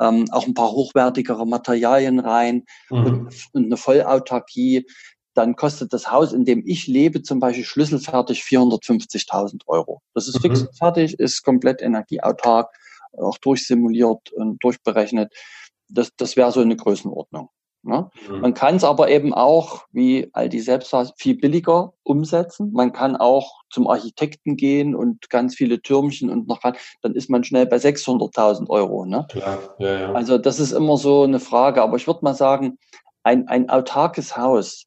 ähm, 0.00 0.26
auch 0.32 0.46
ein 0.46 0.54
paar 0.54 0.72
hochwertigere 0.72 1.46
Materialien 1.46 2.18
rein 2.18 2.64
mhm. 2.90 3.04
und, 3.04 3.34
und 3.52 3.64
eine 3.66 3.76
Vollautarkie, 3.76 4.86
dann 5.34 5.54
kostet 5.54 5.92
das 5.92 6.10
Haus, 6.10 6.32
in 6.32 6.44
dem 6.44 6.64
ich 6.66 6.88
lebe, 6.88 7.22
zum 7.22 7.38
Beispiel 7.38 7.64
schlüsselfertig 7.64 8.42
450.000 8.42 9.68
Euro. 9.68 10.02
Das 10.14 10.26
ist 10.26 10.38
mhm. 10.38 10.40
fix 10.40 10.62
und 10.62 10.76
fertig, 10.76 11.20
ist 11.20 11.44
komplett 11.44 11.80
energieautark, 11.80 12.74
auch 13.12 13.38
durchsimuliert 13.38 14.32
und 14.32 14.62
durchberechnet 14.64 15.32
das, 15.90 16.10
das 16.16 16.36
wäre 16.36 16.52
so 16.52 16.60
eine 16.60 16.76
Größenordnung. 16.76 17.48
Ne? 17.82 18.10
Mhm. 18.28 18.40
Man 18.40 18.54
kann 18.54 18.76
es 18.76 18.84
aber 18.84 19.08
eben 19.08 19.32
auch, 19.32 19.86
wie 19.90 20.28
Aldi 20.32 20.60
selbst 20.60 20.90
sagt, 20.90 21.12
viel 21.16 21.36
billiger 21.36 21.94
umsetzen. 22.02 22.72
Man 22.72 22.92
kann 22.92 23.16
auch 23.16 23.62
zum 23.70 23.88
Architekten 23.88 24.56
gehen 24.56 24.94
und 24.94 25.30
ganz 25.30 25.54
viele 25.54 25.80
Türmchen 25.80 26.28
und 26.28 26.46
noch 26.46 26.60
dann 27.00 27.14
ist 27.14 27.30
man 27.30 27.42
schnell 27.42 27.66
bei 27.66 27.76
600.000 27.76 28.68
Euro. 28.68 29.06
Ne? 29.06 29.26
Klar, 29.30 29.58
ja, 29.78 30.00
ja. 30.00 30.12
Also 30.12 30.36
das 30.36 30.60
ist 30.60 30.72
immer 30.72 30.98
so 30.98 31.22
eine 31.22 31.40
Frage. 31.40 31.82
Aber 31.82 31.96
ich 31.96 32.06
würde 32.06 32.20
mal 32.22 32.34
sagen, 32.34 32.78
ein, 33.22 33.48
ein 33.48 33.70
autarkes 33.70 34.36
Haus 34.36 34.84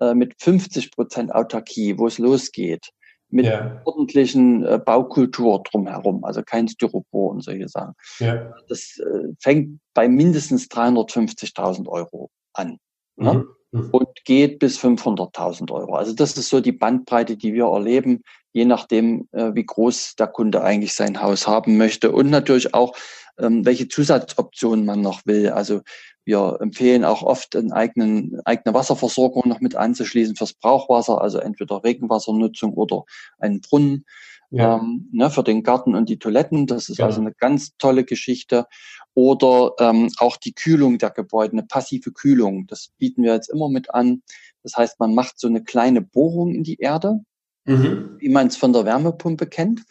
äh, 0.00 0.14
mit 0.14 0.34
50 0.38 0.92
Prozent 0.92 1.34
Autarkie, 1.34 1.98
wo 1.98 2.06
es 2.06 2.18
losgeht, 2.18 2.90
mit 3.28 3.46
ja. 3.46 3.80
ordentlichen 3.84 4.64
äh, 4.64 4.78
Baukultur 4.78 5.62
drumherum, 5.62 6.24
also 6.24 6.42
kein 6.42 6.68
Styropor 6.68 7.30
und 7.30 7.42
solche 7.42 7.68
Sachen. 7.68 7.94
Ja. 8.18 8.54
Das 8.68 8.98
äh, 8.98 9.34
fängt 9.40 9.80
bei 9.94 10.08
mindestens 10.08 10.68
350.000 10.68 11.88
Euro 11.88 12.30
an 12.52 12.78
ne? 13.16 13.34
mhm. 13.34 13.56
Mhm. 13.72 13.90
und 13.90 14.08
geht 14.24 14.58
bis 14.58 14.78
500.000 14.78 15.72
Euro. 15.72 15.96
Also 15.96 16.12
das 16.12 16.36
ist 16.36 16.48
so 16.48 16.60
die 16.60 16.72
Bandbreite, 16.72 17.36
die 17.36 17.52
wir 17.52 17.66
erleben, 17.66 18.22
je 18.52 18.64
nachdem, 18.64 19.28
äh, 19.32 19.54
wie 19.54 19.66
groß 19.66 20.14
der 20.16 20.28
Kunde 20.28 20.62
eigentlich 20.62 20.94
sein 20.94 21.20
Haus 21.20 21.46
haben 21.46 21.76
möchte 21.76 22.12
und 22.12 22.30
natürlich 22.30 22.74
auch, 22.74 22.96
ähm, 23.38 23.66
welche 23.66 23.88
Zusatzoptionen 23.88 24.86
man 24.86 25.00
noch 25.02 25.26
will. 25.26 25.50
Also 25.50 25.82
wir 26.26 26.58
empfehlen 26.60 27.04
auch 27.04 27.22
oft 27.22 27.54
einen 27.54 27.72
eigenen, 27.72 28.40
eigene 28.44 28.74
Wasserversorgung 28.74 29.48
noch 29.48 29.60
mit 29.60 29.76
anzuschließen 29.76 30.34
fürs 30.34 30.54
Brauchwasser, 30.54 31.20
also 31.20 31.38
entweder 31.38 31.84
Regenwassernutzung 31.84 32.74
oder 32.74 33.04
einen 33.38 33.60
Brunnen 33.60 34.04
ja. 34.50 34.76
ähm, 34.76 35.08
ne, 35.12 35.30
für 35.30 35.44
den 35.44 35.62
Garten 35.62 35.94
und 35.94 36.08
die 36.08 36.18
Toiletten. 36.18 36.66
Das 36.66 36.88
ist 36.88 36.98
ja. 36.98 37.06
also 37.06 37.20
eine 37.20 37.32
ganz 37.32 37.76
tolle 37.78 38.04
Geschichte. 38.04 38.66
Oder 39.14 39.72
ähm, 39.78 40.10
auch 40.18 40.36
die 40.36 40.52
Kühlung 40.52 40.98
der 40.98 41.10
Gebäude, 41.10 41.52
eine 41.52 41.62
passive 41.62 42.12
Kühlung. 42.12 42.66
Das 42.66 42.90
bieten 42.98 43.22
wir 43.22 43.32
jetzt 43.32 43.48
immer 43.48 43.68
mit 43.68 43.94
an. 43.94 44.22
Das 44.64 44.76
heißt, 44.76 44.98
man 44.98 45.14
macht 45.14 45.38
so 45.38 45.46
eine 45.46 45.62
kleine 45.62 46.02
Bohrung 46.02 46.52
in 46.52 46.64
die 46.64 46.78
Erde, 46.78 47.20
mhm. 47.66 48.16
wie 48.18 48.28
man 48.28 48.48
es 48.48 48.56
von 48.56 48.72
der 48.72 48.84
Wärmepumpe 48.84 49.46
kennt 49.46 49.84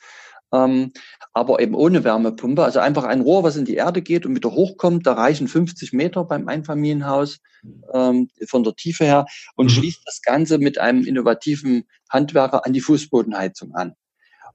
ähm, 0.53 0.91
aber 1.33 1.59
eben 1.59 1.75
ohne 1.75 2.03
Wärmepumpe. 2.03 2.63
Also 2.63 2.79
einfach 2.79 3.03
ein 3.03 3.21
Rohr, 3.21 3.43
was 3.43 3.55
in 3.55 3.65
die 3.65 3.75
Erde 3.75 4.01
geht 4.01 4.25
und 4.25 4.35
wieder 4.35 4.51
hochkommt. 4.51 5.05
Da 5.05 5.13
reichen 5.13 5.47
50 5.47 5.93
Meter 5.93 6.23
beim 6.23 6.47
Einfamilienhaus 6.47 7.39
ähm, 7.93 8.29
von 8.47 8.63
der 8.63 8.75
Tiefe 8.75 9.05
her 9.05 9.25
und 9.55 9.67
mhm. 9.67 9.69
schließt 9.69 10.01
das 10.05 10.21
Ganze 10.21 10.57
mit 10.57 10.77
einem 10.77 11.03
innovativen 11.03 11.85
Handwerker 12.09 12.65
an 12.65 12.73
die 12.73 12.81
Fußbodenheizung 12.81 13.73
an. 13.73 13.93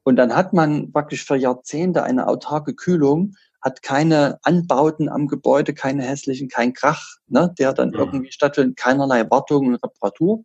Und 0.03 0.17
dann 0.17 0.35
hat 0.35 0.53
man 0.53 0.93
praktisch 0.93 1.25
für 1.25 1.37
Jahrzehnte 1.37 2.03
eine 2.05 2.27
autarke 2.27 2.75
Kühlung, 2.75 3.35
hat 3.61 3.83
keine 3.83 4.39
Anbauten 4.43 5.11
am 5.11 5.27
Gebäude, 5.29 5.75
keine 5.75 6.03
hässlichen, 6.03 6.49
kein 6.49 6.73
Krach, 6.73 7.17
ne, 7.27 7.55
der 7.59 7.75
dann 7.75 7.91
mhm. 7.91 7.97
irgendwie 7.97 8.33
stattfindet, 8.33 8.79
keinerlei 8.79 9.29
Wartung 9.31 9.67
und 9.67 9.75
Reparatur. 9.75 10.45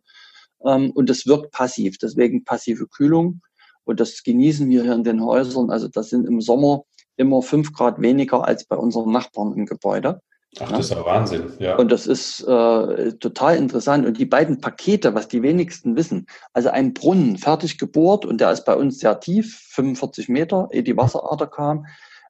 Ähm, 0.64 0.90
und 0.90 1.08
es 1.08 1.26
wirkt 1.26 1.52
passiv, 1.52 1.96
deswegen 1.98 2.44
passive 2.44 2.86
Kühlung. 2.86 3.40
Und 3.86 4.00
das 4.00 4.22
genießen 4.22 4.68
wir 4.68 4.82
hier 4.82 4.92
in 4.92 5.04
den 5.04 5.24
Häusern. 5.24 5.70
Also 5.70 5.88
das 5.88 6.10
sind 6.10 6.26
im 6.26 6.40
Sommer 6.40 6.82
immer 7.16 7.40
fünf 7.40 7.72
Grad 7.72 8.00
weniger 8.00 8.46
als 8.46 8.64
bei 8.64 8.76
unseren 8.76 9.10
Nachbarn 9.10 9.54
im 9.54 9.64
Gebäude. 9.64 10.20
Ach, 10.58 10.70
das 10.70 10.86
ist 10.86 10.90
ja 10.90 11.04
Wahnsinn, 11.04 11.52
ja. 11.58 11.76
Und 11.76 11.92
das 11.92 12.06
ist 12.06 12.40
äh, 12.42 13.12
total 13.14 13.56
interessant. 13.56 14.06
Und 14.06 14.18
die 14.18 14.24
beiden 14.24 14.60
Pakete, 14.60 15.14
was 15.14 15.28
die 15.28 15.42
wenigsten 15.42 15.96
wissen, 15.96 16.26
also 16.52 16.70
ein 16.70 16.94
Brunnen 16.94 17.36
fertig 17.36 17.78
gebohrt 17.78 18.24
und 18.24 18.40
der 18.40 18.52
ist 18.52 18.64
bei 18.64 18.74
uns 18.74 18.98
sehr 18.98 19.20
tief, 19.20 19.58
45 19.70 20.28
Meter, 20.28 20.68
ehe 20.72 20.82
die 20.82 20.96
Wasserader 20.96 21.46
kam, 21.46 21.86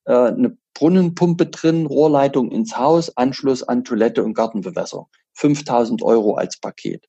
äh, 0.07 0.13
eine 0.13 0.57
Brunnenpumpe 0.75 1.47
drin, 1.47 1.87
Rohrleitung 1.87 2.51
ins 2.51 2.77
Haus, 2.77 3.17
Anschluss 3.17 3.63
an 3.63 3.85
Toilette 3.85 4.25
und 4.25 4.35
Gartenbewässerung. 4.35 5.07
5000 5.35 6.03
Euro 6.03 6.35
als 6.35 6.59
Paket. 6.59 7.07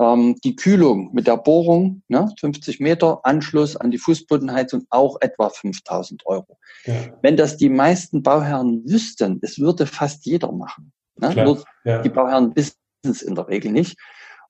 Ähm, 0.00 0.36
die 0.42 0.56
Kühlung 0.56 1.10
mit 1.12 1.26
der 1.26 1.36
Bohrung, 1.36 2.02
ne, 2.08 2.32
50 2.40 2.80
Meter, 2.80 3.20
Anschluss 3.22 3.76
an 3.76 3.90
die 3.90 3.98
Fußbodenheizung 3.98 4.86
auch 4.90 5.18
etwa 5.20 5.50
5000 5.50 6.26
Euro. 6.26 6.58
Ja. 6.84 6.94
Wenn 7.22 7.36
das 7.36 7.56
die 7.56 7.68
meisten 7.68 8.22
Bauherren 8.22 8.82
wüssten, 8.86 9.38
es 9.42 9.58
würde 9.58 9.86
fast 9.86 10.26
jeder 10.26 10.50
machen. 10.50 10.92
Ne? 11.16 11.44
Nur 11.44 11.64
ja. 11.84 12.02
die 12.02 12.08
Bauherren 12.08 12.56
wissen 12.56 12.76
es 13.02 13.22
in 13.22 13.34
der 13.34 13.48
Regel 13.48 13.70
nicht. 13.70 13.96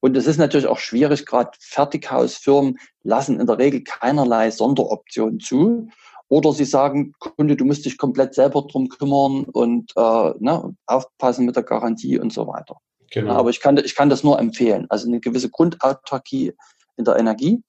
Und 0.01 0.17
es 0.17 0.27
ist 0.27 0.37
natürlich 0.37 0.67
auch 0.67 0.79
schwierig, 0.79 1.25
gerade 1.25 1.51
Fertighausfirmen 1.61 2.79
lassen 3.03 3.41
in 3.41 3.47
der 3.47 3.59
Regel 3.59 3.83
keinerlei 3.85 4.51
Sonderoptionen 4.51 5.41
zu. 5.41 5.89
Oder 6.29 6.53
sie 6.53 6.65
sagen, 6.65 7.15
Kunde, 7.19 7.57
du 7.57 7.65
musst 7.65 7.85
dich 7.85 7.97
komplett 7.97 8.35
selber 8.35 8.67
drum 8.71 8.89
kümmern 8.89 9.45
und 9.45 9.93
äh, 9.97 10.33
ne, 10.41 10.75
aufpassen 10.87 11.47
mit 11.47 11.57
der 11.57 11.63
Garantie 11.63 12.19
und 12.19 12.33
so 12.33 12.47
weiter. 12.47 12.79
Genau. 13.15 13.35
Aber 13.35 13.51
ich 13.51 13.61
kann, 13.61 13.77
ich 13.77 13.95
kann 13.95 14.11
das 14.11 14.25
nur 14.25 14.41
empfehlen. 14.41 14.87
Also 14.89 15.07
eine 15.07 15.21
gewisse 15.21 15.49
Grundautarkie 15.49 16.53
in 16.97 17.05
der 17.05 17.17
Energie 17.17 17.63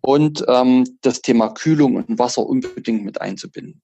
und 0.00 0.44
ähm, 0.48 0.98
das 1.02 1.22
Thema 1.22 1.50
Kühlung 1.50 1.94
und 1.94 2.18
Wasser 2.18 2.44
unbedingt 2.44 3.04
mit 3.04 3.20
einzubinden. 3.20 3.80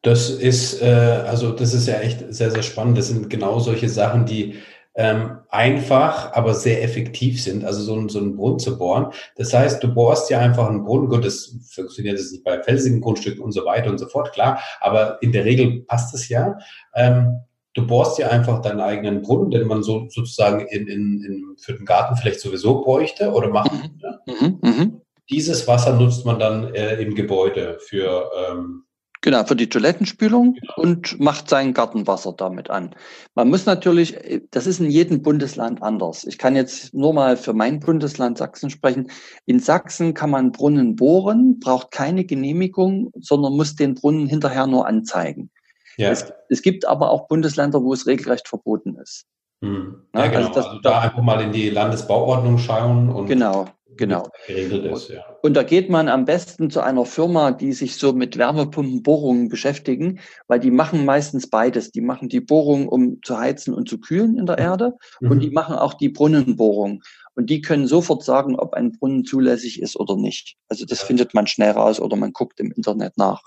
Das 0.00 0.30
ist, 0.30 0.80
äh, 0.80 0.86
also 1.26 1.52
das 1.52 1.74
ist 1.74 1.86
ja 1.86 1.96
echt 2.00 2.24
sehr, 2.32 2.50
sehr 2.50 2.62
spannend. 2.62 2.96
Das 2.96 3.08
sind 3.08 3.28
genau 3.28 3.58
solche 3.58 3.90
Sachen, 3.90 4.24
die 4.24 4.54
ähm, 4.94 5.40
einfach, 5.50 6.32
aber 6.32 6.54
sehr 6.54 6.82
effektiv 6.82 7.42
sind, 7.42 7.64
also 7.64 7.82
so, 7.82 8.08
so 8.08 8.18
einen 8.18 8.36
Brunnen 8.36 8.60
zu 8.60 8.78
bohren. 8.78 9.12
Das 9.36 9.52
heißt, 9.52 9.82
du 9.82 9.92
bohrst 9.92 10.30
ja 10.30 10.38
einfach 10.38 10.68
einen 10.68 10.84
Brunnen, 10.84 11.08
gut, 11.10 11.24
das 11.24 11.56
funktioniert 11.68 12.16
jetzt 12.16 12.32
nicht 12.32 12.44
bei 12.44 12.62
felsigen 12.62 13.00
Grundstücken 13.02 13.42
und 13.42 13.52
so 13.52 13.66
weiter 13.66 13.90
und 13.90 13.98
so 13.98 14.06
fort, 14.06 14.32
klar, 14.32 14.60
aber 14.80 15.20
in 15.20 15.32
der 15.32 15.44
Regel 15.44 15.82
passt 15.82 16.14
es 16.14 16.28
ja. 16.28 16.56
Ähm, 16.94 17.40
du 17.74 17.86
bohrst 17.86 18.18
ja 18.18 18.28
einfach 18.28 18.62
deinen 18.62 18.80
eigenen 18.80 19.22
Brunnen, 19.22 19.50
den 19.50 19.66
man 19.66 19.82
so 19.82 20.06
sozusagen 20.08 20.66
in, 20.68 20.86
in, 20.86 21.22
in, 21.22 21.56
für 21.58 21.74
den 21.74 21.84
Garten 21.84 22.16
vielleicht 22.16 22.40
sowieso 22.40 22.82
bräuchte 22.82 23.32
oder 23.32 23.48
machen. 23.48 23.92
Mhm. 23.94 24.00
Ne? 24.00 24.20
Mhm. 24.26 24.58
Mhm. 24.62 25.00
Dieses 25.30 25.66
Wasser 25.66 25.94
nutzt 25.98 26.24
man 26.24 26.38
dann 26.38 26.74
äh, 26.74 26.94
im 26.96 27.14
Gebäude 27.14 27.78
für 27.80 28.30
ähm, 28.48 28.84
Genau, 29.24 29.42
für 29.44 29.56
die 29.56 29.70
Toilettenspülung 29.70 30.52
genau. 30.52 30.74
und 30.76 31.18
macht 31.18 31.48
sein 31.48 31.72
Gartenwasser 31.72 32.34
damit 32.36 32.68
an. 32.68 32.94
Man 33.34 33.48
muss 33.48 33.64
natürlich, 33.64 34.18
das 34.50 34.66
ist 34.66 34.80
in 34.80 34.90
jedem 34.90 35.22
Bundesland 35.22 35.82
anders. 35.82 36.24
Ich 36.24 36.36
kann 36.36 36.54
jetzt 36.54 36.92
nur 36.92 37.14
mal 37.14 37.38
für 37.38 37.54
mein 37.54 37.80
Bundesland 37.80 38.36
Sachsen 38.36 38.68
sprechen. 38.68 39.10
In 39.46 39.60
Sachsen 39.60 40.12
kann 40.12 40.28
man 40.28 40.52
Brunnen 40.52 40.94
bohren, 40.94 41.58
braucht 41.58 41.90
keine 41.90 42.26
Genehmigung, 42.26 43.12
sondern 43.18 43.56
muss 43.56 43.74
den 43.74 43.94
Brunnen 43.94 44.26
hinterher 44.26 44.66
nur 44.66 44.86
anzeigen. 44.86 45.50
Ja. 45.96 46.10
Es, 46.10 46.32
es 46.48 46.62
gibt 46.62 46.86
aber 46.86 47.10
auch 47.10 47.28
Bundesländer, 47.28 47.82
wo 47.82 47.92
es 47.92 48.06
regelrecht 48.06 48.48
verboten 48.48 48.96
ist. 48.96 49.26
Hm. 49.62 50.02
Ja, 50.14 50.24
ja, 50.24 50.26
genau. 50.26 50.38
Also, 50.48 50.52
das, 50.54 50.66
also 50.66 50.80
da 50.80 51.00
einfach 51.00 51.22
mal 51.22 51.40
in 51.40 51.52
die 51.52 51.70
Landesbauordnung 51.70 52.58
schauen 52.58 53.08
und 53.08 53.26
genau. 53.26 53.66
Genau. 53.96 54.28
Geregelt 54.46 54.86
ist, 54.86 55.08
ja. 55.08 55.24
Und 55.42 55.54
da 55.54 55.62
geht 55.62 55.88
man 55.88 56.08
am 56.08 56.24
besten 56.24 56.70
zu 56.70 56.80
einer 56.80 57.04
Firma, 57.04 57.52
die 57.52 57.72
sich 57.72 57.96
so 57.96 58.12
mit 58.12 58.38
Wärmepumpenbohrungen 58.38 59.48
beschäftigen, 59.48 60.20
weil 60.48 60.60
die 60.60 60.70
machen 60.70 61.04
meistens 61.04 61.48
beides. 61.48 61.92
Die 61.92 62.00
machen 62.00 62.28
die 62.28 62.40
Bohrung, 62.40 62.88
um 62.88 63.20
zu 63.22 63.38
heizen 63.38 63.74
und 63.74 63.88
zu 63.88 64.00
kühlen 64.00 64.36
in 64.36 64.46
der 64.46 64.58
Erde 64.58 64.94
mhm. 65.20 65.30
und 65.30 65.40
die 65.40 65.50
machen 65.50 65.76
auch 65.76 65.94
die 65.94 66.08
Brunnenbohrung. 66.08 67.02
Und 67.36 67.50
die 67.50 67.60
können 67.60 67.86
sofort 67.86 68.24
sagen, 68.24 68.56
ob 68.56 68.74
ein 68.74 68.92
Brunnen 68.92 69.24
zulässig 69.24 69.80
ist 69.80 69.96
oder 69.96 70.16
nicht. 70.16 70.56
Also 70.68 70.84
das 70.86 71.00
ja. 71.00 71.06
findet 71.06 71.34
man 71.34 71.46
schnell 71.46 71.72
raus 71.72 72.00
oder 72.00 72.16
man 72.16 72.32
guckt 72.32 72.60
im 72.60 72.72
Internet 72.72 73.16
nach. 73.16 73.42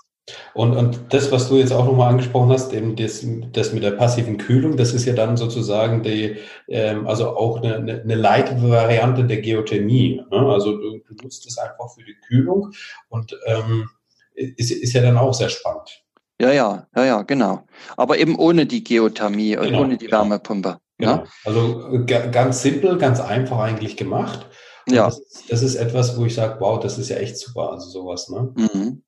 Und, 0.54 0.76
und 0.76 1.00
das, 1.10 1.32
was 1.32 1.48
du 1.48 1.56
jetzt 1.56 1.72
auch 1.72 1.84
nochmal 1.84 2.10
angesprochen 2.10 2.50
hast, 2.50 2.72
eben 2.72 2.96
das, 2.96 3.24
das 3.52 3.72
mit 3.72 3.82
der 3.82 3.92
passiven 3.92 4.38
Kühlung, 4.38 4.76
das 4.76 4.92
ist 4.92 5.04
ja 5.04 5.14
dann 5.14 5.36
sozusagen 5.36 6.02
die, 6.02 6.36
ähm, 6.68 7.06
also 7.06 7.36
auch 7.36 7.62
eine, 7.62 8.02
eine 8.02 8.14
Leitvariante 8.14 9.24
der 9.24 9.40
Geothermie. 9.40 10.22
Ne? 10.30 10.38
Also 10.38 10.72
du, 10.76 10.98
du 10.98 11.14
nutzt 11.22 11.46
es 11.46 11.58
einfach 11.58 11.92
für 11.94 12.04
die 12.04 12.16
Kühlung 12.26 12.72
und 13.08 13.38
ähm, 13.46 13.88
ist, 14.34 14.70
ist 14.70 14.92
ja 14.92 15.02
dann 15.02 15.16
auch 15.16 15.34
sehr 15.34 15.48
spannend. 15.48 16.02
Ja, 16.40 16.52
ja, 16.52 16.86
ja, 16.94 17.04
ja, 17.04 17.22
genau. 17.22 17.66
Aber 17.96 18.18
eben 18.18 18.38
ohne 18.38 18.66
die 18.66 18.84
Geothermie 18.84 19.56
und 19.56 19.66
genau, 19.66 19.80
ohne 19.80 19.98
die 19.98 20.06
genau. 20.06 20.18
Wärmepumpe. 20.18 20.68
Ne? 20.68 20.78
Genau. 20.98 21.12
Ja? 21.12 21.24
Also 21.44 22.04
ganz 22.06 22.62
simpel, 22.62 22.96
ganz 22.98 23.20
einfach 23.20 23.58
eigentlich 23.58 23.96
gemacht. 23.96 24.46
Und 24.86 24.94
ja. 24.94 25.06
Das 25.06 25.18
ist, 25.18 25.50
das 25.50 25.62
ist, 25.62 25.74
etwas, 25.74 26.16
wo 26.16 26.24
ich 26.24 26.34
sage, 26.34 26.56
wow, 26.60 26.78
das 26.78 26.98
ist 26.98 27.08
ja 27.08 27.16
echt 27.16 27.38
super, 27.38 27.72
also 27.72 27.88
sowas. 27.88 28.28
Ne? 28.28 28.52
Mhm. 28.56 29.02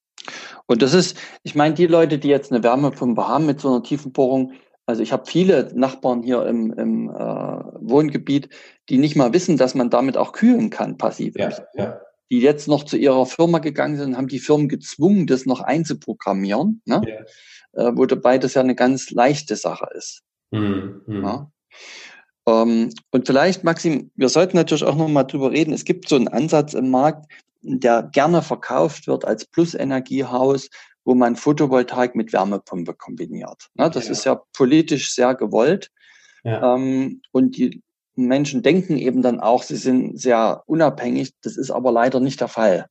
Und 0.66 0.82
das 0.82 0.94
ist, 0.94 1.16
ich 1.42 1.54
meine, 1.54 1.74
die 1.74 1.86
Leute, 1.86 2.18
die 2.18 2.28
jetzt 2.28 2.52
eine 2.52 2.62
Wärmepumpe 2.62 3.26
haben 3.26 3.46
mit 3.46 3.60
so 3.60 3.68
einer 3.68 3.82
tiefen 3.82 4.12
Bohrung, 4.12 4.52
also 4.86 5.02
ich 5.02 5.12
habe 5.12 5.26
viele 5.26 5.70
Nachbarn 5.74 6.22
hier 6.22 6.44
im, 6.46 6.72
im 6.72 7.10
äh, 7.10 7.14
Wohngebiet, 7.14 8.48
die 8.88 8.98
nicht 8.98 9.14
mal 9.14 9.32
wissen, 9.32 9.56
dass 9.56 9.76
man 9.76 9.88
damit 9.88 10.16
auch 10.16 10.32
kühlen 10.32 10.68
kann, 10.70 10.98
passiv. 10.98 11.36
Ja, 11.36 11.50
ja. 11.74 12.00
Die 12.30 12.40
jetzt 12.40 12.66
noch 12.66 12.84
zu 12.84 12.96
ihrer 12.96 13.24
Firma 13.26 13.58
gegangen 13.60 13.96
sind, 13.96 14.16
haben 14.16 14.28
die 14.28 14.40
Firmen 14.40 14.68
gezwungen, 14.68 15.26
das 15.28 15.46
noch 15.46 15.60
einzuprogrammieren, 15.60 16.82
ne? 16.86 17.02
Ja. 17.06 17.88
Äh, 17.88 17.96
wo 17.96 18.04
dabei 18.06 18.38
das 18.38 18.54
ja 18.54 18.62
eine 18.62 18.74
ganz 18.74 19.10
leichte 19.10 19.54
Sache 19.54 19.86
ist. 19.94 20.22
Mhm, 20.50 21.02
mhm. 21.06 21.22
ja. 21.22 21.52
ähm, 22.48 22.90
und 23.12 23.26
vielleicht, 23.26 23.62
Maxim, 23.62 24.10
wir 24.16 24.28
sollten 24.28 24.56
natürlich 24.56 24.82
auch 24.84 24.96
noch 24.96 25.08
mal 25.08 25.22
drüber 25.22 25.52
reden. 25.52 25.72
Es 25.72 25.84
gibt 25.84 26.08
so 26.08 26.16
einen 26.16 26.26
Ansatz 26.26 26.74
im 26.74 26.90
Markt, 26.90 27.30
der 27.62 28.04
gerne 28.12 28.42
verkauft 28.42 29.06
wird 29.06 29.24
als 29.24 29.44
Plusenergiehaus, 29.44 30.68
wo 31.04 31.14
man 31.14 31.36
Photovoltaik 31.36 32.14
mit 32.14 32.32
Wärmepumpe 32.32 32.94
kombiniert. 32.94 33.68
Ne, 33.74 33.90
das 33.90 34.06
ja. 34.06 34.12
ist 34.12 34.24
ja 34.24 34.42
politisch 34.52 35.14
sehr 35.14 35.34
gewollt. 35.34 35.90
Ja. 36.44 36.74
Ähm, 36.74 37.22
und 37.32 37.56
die 37.56 37.82
Menschen 38.16 38.62
denken 38.62 38.96
eben 38.96 39.22
dann 39.22 39.40
auch, 39.40 39.62
sie 39.62 39.76
sind 39.76 40.18
sehr 40.20 40.62
unabhängig. 40.66 41.32
Das 41.42 41.56
ist 41.56 41.70
aber 41.70 41.92
leider 41.92 42.20
nicht 42.20 42.40
der 42.40 42.48
Fall. 42.48 42.86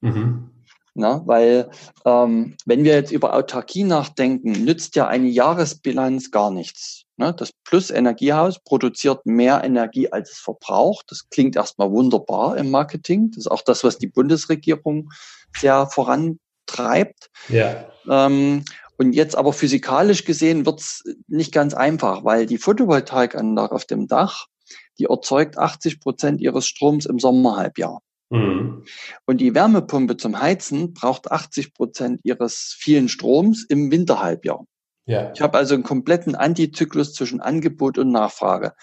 Mhm. 0.00 0.50
Na, 0.98 1.22
weil 1.26 1.68
ähm, 2.06 2.56
wenn 2.64 2.82
wir 2.82 2.94
jetzt 2.94 3.12
über 3.12 3.34
Autarkie 3.34 3.84
nachdenken, 3.84 4.52
nützt 4.52 4.96
ja 4.96 5.06
eine 5.06 5.28
Jahresbilanz 5.28 6.30
gar 6.30 6.50
nichts. 6.50 7.04
Ne? 7.18 7.34
Das 7.34 7.52
Plus-Energiehaus 7.64 8.60
produziert 8.60 9.26
mehr 9.26 9.62
Energie, 9.62 10.10
als 10.10 10.32
es 10.32 10.38
verbraucht. 10.38 11.10
Das 11.10 11.28
klingt 11.28 11.54
erstmal 11.54 11.90
wunderbar 11.90 12.56
im 12.56 12.70
Marketing. 12.70 13.30
Das 13.30 13.40
ist 13.40 13.50
auch 13.50 13.60
das, 13.60 13.84
was 13.84 13.98
die 13.98 14.06
Bundesregierung 14.06 15.10
sehr 15.54 15.86
vorantreibt. 15.86 17.28
Ja. 17.50 17.90
Ähm, 18.08 18.64
und 18.96 19.12
jetzt 19.12 19.36
aber 19.36 19.52
physikalisch 19.52 20.24
gesehen 20.24 20.64
wird's 20.64 21.04
nicht 21.26 21.52
ganz 21.52 21.74
einfach, 21.74 22.24
weil 22.24 22.46
die 22.46 22.56
Photovoltaikanlage 22.56 23.74
auf 23.74 23.84
dem 23.84 24.08
Dach, 24.08 24.46
die 24.98 25.04
erzeugt 25.04 25.58
80 25.58 26.00
Prozent 26.00 26.40
ihres 26.40 26.66
Stroms 26.66 27.04
im 27.04 27.18
Sommerhalbjahr. 27.18 28.00
Mhm. 28.30 28.84
Und 29.24 29.40
die 29.40 29.54
Wärmepumpe 29.54 30.16
zum 30.16 30.40
Heizen 30.40 30.94
braucht 30.94 31.30
80 31.30 31.74
Prozent 31.74 32.20
ihres 32.24 32.74
vielen 32.78 33.08
Stroms 33.08 33.64
im 33.68 33.90
Winterhalbjahr. 33.90 34.64
Ja. 35.06 35.32
Ich 35.32 35.40
habe 35.40 35.56
also 35.56 35.74
einen 35.74 35.84
kompletten 35.84 36.34
Antizyklus 36.34 37.14
zwischen 37.14 37.40
Angebot 37.40 37.98
und 37.98 38.10
Nachfrage. 38.10 38.74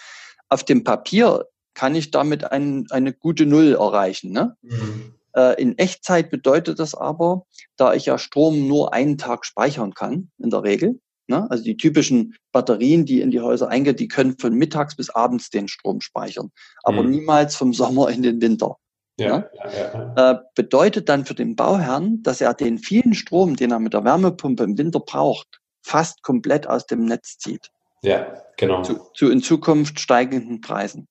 Auf 0.48 0.64
dem 0.64 0.84
Papier 0.84 1.46
kann 1.74 1.94
ich 1.94 2.10
damit 2.10 2.50
ein, 2.50 2.86
eine 2.90 3.12
gute 3.12 3.46
Null 3.46 3.74
erreichen. 3.74 4.32
Ne? 4.32 4.56
Mhm. 4.62 5.14
Äh, 5.34 5.60
in 5.60 5.76
Echtzeit 5.76 6.30
bedeutet 6.30 6.78
das 6.78 6.94
aber, 6.94 7.46
da 7.76 7.92
ich 7.94 8.06
ja 8.06 8.18
Strom 8.18 8.66
nur 8.68 8.94
einen 8.94 9.18
Tag 9.18 9.44
speichern 9.44 9.92
kann, 9.92 10.30
in 10.38 10.50
der 10.50 10.62
Regel, 10.62 11.00
ne? 11.26 11.50
also 11.50 11.64
die 11.64 11.76
typischen 11.76 12.36
Batterien, 12.52 13.04
die 13.04 13.20
in 13.20 13.30
die 13.30 13.40
Häuser 13.40 13.68
eingehen, 13.68 13.96
die 13.96 14.08
können 14.08 14.38
von 14.38 14.54
mittags 14.54 14.96
bis 14.96 15.10
abends 15.10 15.50
den 15.50 15.68
Strom 15.68 16.00
speichern, 16.00 16.50
aber 16.84 17.02
mhm. 17.02 17.10
niemals 17.10 17.56
vom 17.56 17.74
Sommer 17.74 18.08
in 18.10 18.22
den 18.22 18.40
Winter. 18.40 18.76
Ja, 19.16 19.48
ja, 19.54 20.14
ja, 20.16 20.32
äh, 20.32 20.38
bedeutet 20.56 21.08
dann 21.08 21.24
für 21.24 21.34
den 21.34 21.54
Bauherrn, 21.54 22.22
dass 22.22 22.40
er 22.40 22.52
den 22.52 22.78
vielen 22.78 23.14
Strom, 23.14 23.54
den 23.54 23.70
er 23.70 23.78
mit 23.78 23.92
der 23.92 24.04
Wärmepumpe 24.04 24.64
im 24.64 24.76
Winter 24.76 24.98
braucht, 24.98 25.60
fast 25.82 26.22
komplett 26.22 26.66
aus 26.66 26.86
dem 26.86 27.04
Netz 27.04 27.38
zieht. 27.38 27.70
Ja, 28.02 28.42
genau. 28.56 28.82
Zu, 28.82 29.00
zu 29.14 29.30
in 29.30 29.40
Zukunft 29.40 30.00
steigenden 30.00 30.60
Preisen. 30.60 31.06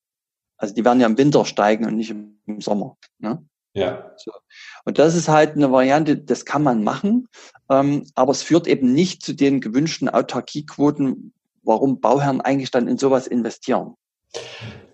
Also 0.58 0.74
die 0.74 0.84
werden 0.84 1.00
ja 1.00 1.06
im 1.06 1.18
Winter 1.18 1.44
steigen 1.44 1.86
und 1.86 1.96
nicht 1.96 2.10
im, 2.10 2.38
im 2.46 2.60
Sommer. 2.60 2.96
Ne? 3.18 3.42
Ja. 3.72 4.12
So. 4.16 4.32
Und 4.84 4.98
das 4.98 5.14
ist 5.14 5.28
halt 5.28 5.56
eine 5.56 5.72
Variante, 5.72 6.16
das 6.16 6.44
kann 6.44 6.62
man 6.62 6.84
machen, 6.84 7.28
ähm, 7.70 8.06
aber 8.14 8.32
es 8.32 8.42
führt 8.42 8.66
eben 8.66 8.92
nicht 8.92 9.22
zu 9.22 9.34
den 9.34 9.60
gewünschten 9.60 10.08
Autarkiequoten, 10.08 11.32
warum 11.62 12.00
Bauherren 12.00 12.40
eigentlich 12.40 12.70
dann 12.70 12.86
in 12.86 12.98
sowas 12.98 13.26
investieren. 13.26 13.96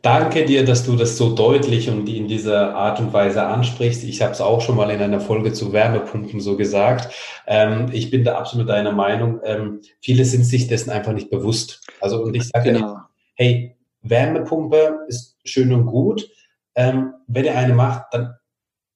Danke 0.03 0.47
dir, 0.47 0.65
dass 0.65 0.87
du 0.87 0.97
das 0.97 1.19
so 1.19 1.35
deutlich 1.35 1.91
und 1.91 2.09
in 2.09 2.27
dieser 2.27 2.75
Art 2.75 3.01
und 3.01 3.13
Weise 3.13 3.43
ansprichst. 3.43 4.03
Ich 4.05 4.23
habe 4.23 4.33
es 4.33 4.41
auch 4.41 4.63
schon 4.63 4.77
mal 4.77 4.91
in 4.91 5.03
einer 5.03 5.21
Folge 5.21 5.53
zu 5.53 5.75
Wärmepumpen 5.75 6.41
so 6.41 6.57
gesagt. 6.57 7.15
Ähm, 7.47 7.91
ich 7.93 8.11
bin 8.11 8.25
da 8.25 8.39
absolut 8.39 8.71
deiner 8.71 8.93
Meinung. 8.93 9.41
Ähm, 9.45 9.83
viele 10.01 10.25
sind 10.25 10.45
sich 10.45 10.69
dessen 10.69 10.91
einfach 10.91 11.13
nicht 11.13 11.29
bewusst. 11.29 11.83
Also 12.01 12.23
und 12.23 12.35
ich 12.35 12.49
sage 12.49 12.73
genau. 12.73 12.97
hey, 13.35 13.77
Wärmepumpe 14.01 15.01
ist 15.09 15.37
schön 15.45 15.73
und 15.73 15.85
gut. 15.85 16.31
Ähm, 16.75 17.13
wenn 17.27 17.45
ihr 17.45 17.57
eine 17.57 17.75
macht, 17.75 18.05
dann 18.13 18.37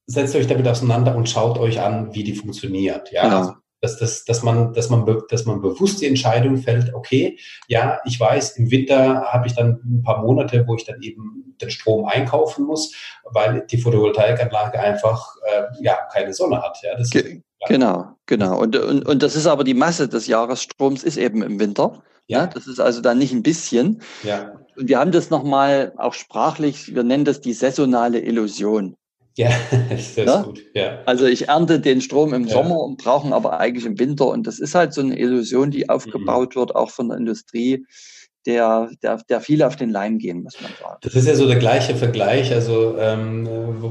setzt 0.07 0.35
euch 0.35 0.47
damit 0.47 0.67
auseinander 0.67 1.15
und 1.15 1.29
schaut 1.29 1.59
euch 1.59 1.81
an, 1.81 2.15
wie 2.15 2.23
die 2.23 2.33
funktioniert. 2.33 3.11
Ja, 3.11 3.25
genau. 3.25 3.37
also, 3.37 3.53
dass, 3.81 3.97
dass, 3.97 4.25
dass, 4.25 4.43
man, 4.43 4.73
dass, 4.73 4.89
man, 4.89 5.05
dass 5.29 5.45
man 5.45 5.61
bewusst 5.61 6.01
die 6.01 6.07
Entscheidung 6.07 6.57
fällt, 6.57 6.93
okay, 6.93 7.37
ja, 7.67 7.99
ich 8.05 8.19
weiß, 8.19 8.57
im 8.57 8.71
Winter 8.71 9.25
habe 9.25 9.47
ich 9.47 9.53
dann 9.53 9.79
ein 9.85 10.03
paar 10.03 10.21
Monate, 10.21 10.65
wo 10.67 10.75
ich 10.75 10.85
dann 10.85 11.01
eben 11.01 11.55
den 11.61 11.71
Strom 11.71 12.05
einkaufen 12.05 12.65
muss, 12.65 12.93
weil 13.25 13.65
die 13.69 13.77
Photovoltaikanlage 13.77 14.79
einfach 14.79 15.35
äh, 15.45 15.63
ja, 15.81 15.97
keine 16.11 16.33
Sonne 16.33 16.61
hat. 16.61 16.77
Ja, 16.83 16.97
das 16.97 17.09
Ge 17.09 17.41
genau, 17.67 18.15
genau. 18.25 18.59
Und, 18.59 18.75
und, 18.75 19.05
und 19.05 19.23
das 19.23 19.35
ist 19.35 19.47
aber 19.47 19.63
die 19.63 19.73
Masse 19.73 20.07
des 20.07 20.27
Jahresstroms 20.27 21.03
ist 21.03 21.17
eben 21.17 21.41
im 21.41 21.59
Winter. 21.59 22.03
Ja. 22.27 22.39
ja. 22.39 22.47
das 22.47 22.67
ist 22.67 22.79
also 22.79 23.01
dann 23.01 23.17
nicht 23.17 23.33
ein 23.33 23.43
bisschen. 23.43 24.01
Ja. 24.23 24.53
Und 24.75 24.89
wir 24.89 24.99
haben 24.99 25.11
das 25.11 25.29
nochmal 25.29 25.93
auch 25.97 26.13
sprachlich, 26.13 26.93
wir 26.93 27.03
nennen 27.03 27.25
das 27.25 27.41
die 27.41 27.53
saisonale 27.53 28.19
Illusion. 28.19 28.95
Ja, 29.37 29.49
das 29.89 29.99
ist 29.99 30.17
ja? 30.17 30.43
gut. 30.43 30.63
Ja. 30.73 30.99
Also 31.05 31.25
ich 31.25 31.49
ernte 31.49 31.81
den 31.81 31.99
Strom 31.99 32.33
im 32.33 32.45
ja. 32.45 32.53
Sommer 32.53 32.79
und 32.79 33.03
brauchen 33.03 33.33
aber 33.33 33.59
eigentlich 33.59 33.85
im 33.85 33.99
Winter. 33.99 34.27
Und 34.27 34.47
das 34.47 34.59
ist 34.59 34.75
halt 34.75 34.93
so 34.93 35.01
eine 35.01 35.19
Illusion, 35.19 35.71
die 35.71 35.89
aufgebaut 35.89 36.55
mhm. 36.55 36.59
wird, 36.61 36.75
auch 36.75 36.89
von 36.89 37.09
der 37.09 37.17
Industrie, 37.17 37.85
der, 38.45 38.89
der, 39.03 39.21
der 39.27 39.41
viel 39.41 39.61
auf 39.63 39.75
den 39.75 39.89
Leim 39.89 40.19
gehen, 40.19 40.43
muss 40.43 40.61
man 40.61 40.71
sagen. 40.79 40.97
Das 41.01 41.15
ist 41.15 41.27
ja 41.27 41.35
so 41.35 41.47
der 41.47 41.57
gleiche 41.57 41.95
Vergleich. 41.95 42.53
Also 42.53 42.97
ähm, 42.97 43.45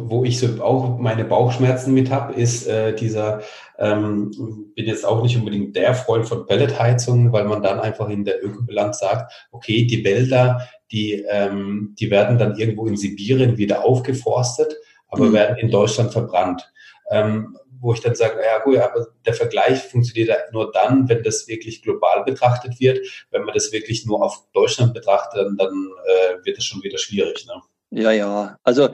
wo 0.08 0.24
ich 0.24 0.38
so 0.38 0.62
auch 0.62 0.98
meine 0.98 1.24
Bauchschmerzen 1.24 1.92
mit 1.92 2.10
habe, 2.10 2.32
ist 2.34 2.66
äh, 2.66 2.94
dieser, 2.94 3.42
ähm, 3.78 4.30
bin 4.74 4.86
jetzt 4.86 5.04
auch 5.04 5.22
nicht 5.22 5.36
unbedingt 5.36 5.76
der 5.76 5.94
Freund 5.94 6.26
von 6.26 6.46
Pelletheizungen, 6.46 7.32
weil 7.32 7.44
man 7.44 7.62
dann 7.62 7.80
einfach 7.80 8.08
in 8.08 8.24
der 8.24 8.42
Ökobilanz 8.42 9.00
sagt, 9.00 9.30
okay, 9.50 9.86
die 9.86 10.04
Wälder, 10.04 10.66
die, 10.90 11.24
ähm, 11.28 11.94
die 11.98 12.10
werden 12.10 12.38
dann 12.38 12.56
irgendwo 12.56 12.86
in 12.86 12.96
Sibirien 12.96 13.58
wieder 13.58 13.84
aufgeforstet 13.84 14.74
aber 15.14 15.26
mhm. 15.26 15.32
werden 15.32 15.56
in 15.58 15.70
Deutschland 15.70 16.12
verbrannt. 16.12 16.70
Ähm, 17.10 17.56
wo 17.80 17.92
ich 17.92 18.00
dann 18.00 18.14
sage, 18.14 18.40
ja 18.42 18.60
gut, 18.60 18.78
aber 18.78 19.08
der 19.26 19.34
Vergleich 19.34 19.82
funktioniert 19.82 20.52
nur 20.52 20.72
dann, 20.72 21.06
wenn 21.10 21.22
das 21.22 21.46
wirklich 21.48 21.82
global 21.82 22.24
betrachtet 22.24 22.80
wird. 22.80 23.26
Wenn 23.30 23.44
man 23.44 23.52
das 23.52 23.72
wirklich 23.72 24.06
nur 24.06 24.24
auf 24.24 24.42
Deutschland 24.54 24.94
betrachtet, 24.94 25.46
dann 25.58 25.90
äh, 26.06 26.44
wird 26.44 26.56
es 26.56 26.64
schon 26.64 26.82
wieder 26.82 26.96
schwierig. 26.96 27.46
Ne? 27.46 27.60
Ja, 27.94 28.10
ja. 28.10 28.56
Also 28.64 28.88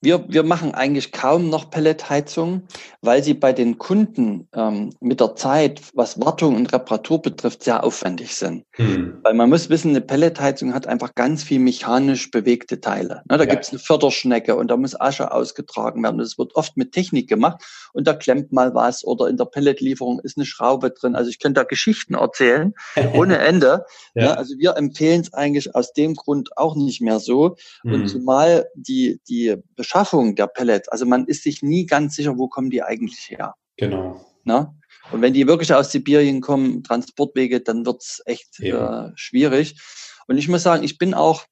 wir, 0.00 0.24
wir 0.28 0.42
machen 0.42 0.74
eigentlich 0.74 1.12
kaum 1.12 1.50
noch 1.50 1.70
Pelletheizung, 1.70 2.62
weil 3.02 3.22
sie 3.22 3.34
bei 3.34 3.52
den 3.52 3.76
Kunden 3.76 4.48
ähm, 4.54 4.94
mit 5.00 5.20
der 5.20 5.36
Zeit, 5.36 5.82
was 5.92 6.18
Wartung 6.18 6.56
und 6.56 6.72
Reparatur 6.72 7.20
betrifft, 7.20 7.64
sehr 7.64 7.84
aufwendig 7.84 8.34
sind. 8.34 8.64
Hm. 8.72 9.18
Weil 9.22 9.34
man 9.34 9.50
muss 9.50 9.68
wissen, 9.68 9.90
eine 9.90 10.00
Pelletheizung 10.00 10.72
hat 10.72 10.86
einfach 10.86 11.14
ganz 11.14 11.42
viel 11.42 11.58
mechanisch 11.58 12.30
bewegte 12.30 12.80
Teile. 12.80 13.22
Ne, 13.28 13.36
da 13.36 13.44
ja. 13.44 13.50
gibt's 13.50 13.70
eine 13.70 13.78
Förderschnecke 13.78 14.56
und 14.56 14.70
da 14.70 14.78
muss 14.78 14.98
Asche 14.98 15.32
ausgetragen 15.32 16.02
werden. 16.02 16.18
Das 16.18 16.38
wird 16.38 16.54
oft 16.54 16.78
mit 16.78 16.92
Technik 16.92 17.28
gemacht 17.28 17.62
und 17.92 18.06
da 18.06 18.14
klemmt 18.14 18.52
mal 18.52 18.74
was 18.74 19.04
oder 19.04 19.28
in 19.28 19.36
der 19.36 19.44
Pelletlieferung 19.44 20.20
ist 20.20 20.38
eine 20.38 20.46
Schraube 20.46 20.92
drin. 20.92 21.14
Also 21.14 21.28
ich 21.28 21.40
könnte 21.40 21.60
da 21.60 21.64
Geschichten 21.64 22.14
erzählen 22.14 22.72
ohne 23.12 23.36
Ende. 23.38 23.84
ja. 24.14 24.22
ne? 24.22 24.38
Also 24.38 24.56
wir 24.56 24.78
empfehlen 24.78 25.20
es 25.20 25.34
eigentlich 25.34 25.74
aus 25.74 25.92
dem 25.92 26.14
Grund 26.14 26.56
auch 26.56 26.74
nicht 26.74 27.02
mehr 27.02 27.20
so. 27.20 27.56
Hm. 27.82 27.92
Und 27.92 28.08
zumal 28.08 28.45
Mal 28.46 28.68
die, 28.74 29.20
die 29.28 29.56
Beschaffung 29.74 30.36
der 30.36 30.46
Pellets, 30.46 30.88
also 30.88 31.06
man 31.06 31.26
ist 31.26 31.42
sich 31.42 31.62
nie 31.62 31.86
ganz 31.86 32.16
sicher, 32.16 32.38
wo 32.38 32.48
kommen 32.48 32.70
die 32.70 32.82
eigentlich 32.82 33.30
her. 33.30 33.54
Genau. 33.76 34.24
Na? 34.44 34.74
Und 35.12 35.22
wenn 35.22 35.32
die 35.32 35.46
wirklich 35.46 35.72
aus 35.72 35.92
Sibirien 35.92 36.40
kommen, 36.40 36.82
Transportwege, 36.82 37.60
dann 37.60 37.86
wird's 37.86 38.22
echt 38.24 38.60
äh, 38.60 39.10
schwierig. 39.14 39.80
Und 40.26 40.38
ich 40.38 40.48
muss 40.48 40.62
sagen, 40.62 40.82
ich 40.84 40.98
bin 40.98 41.14
auch 41.14 41.44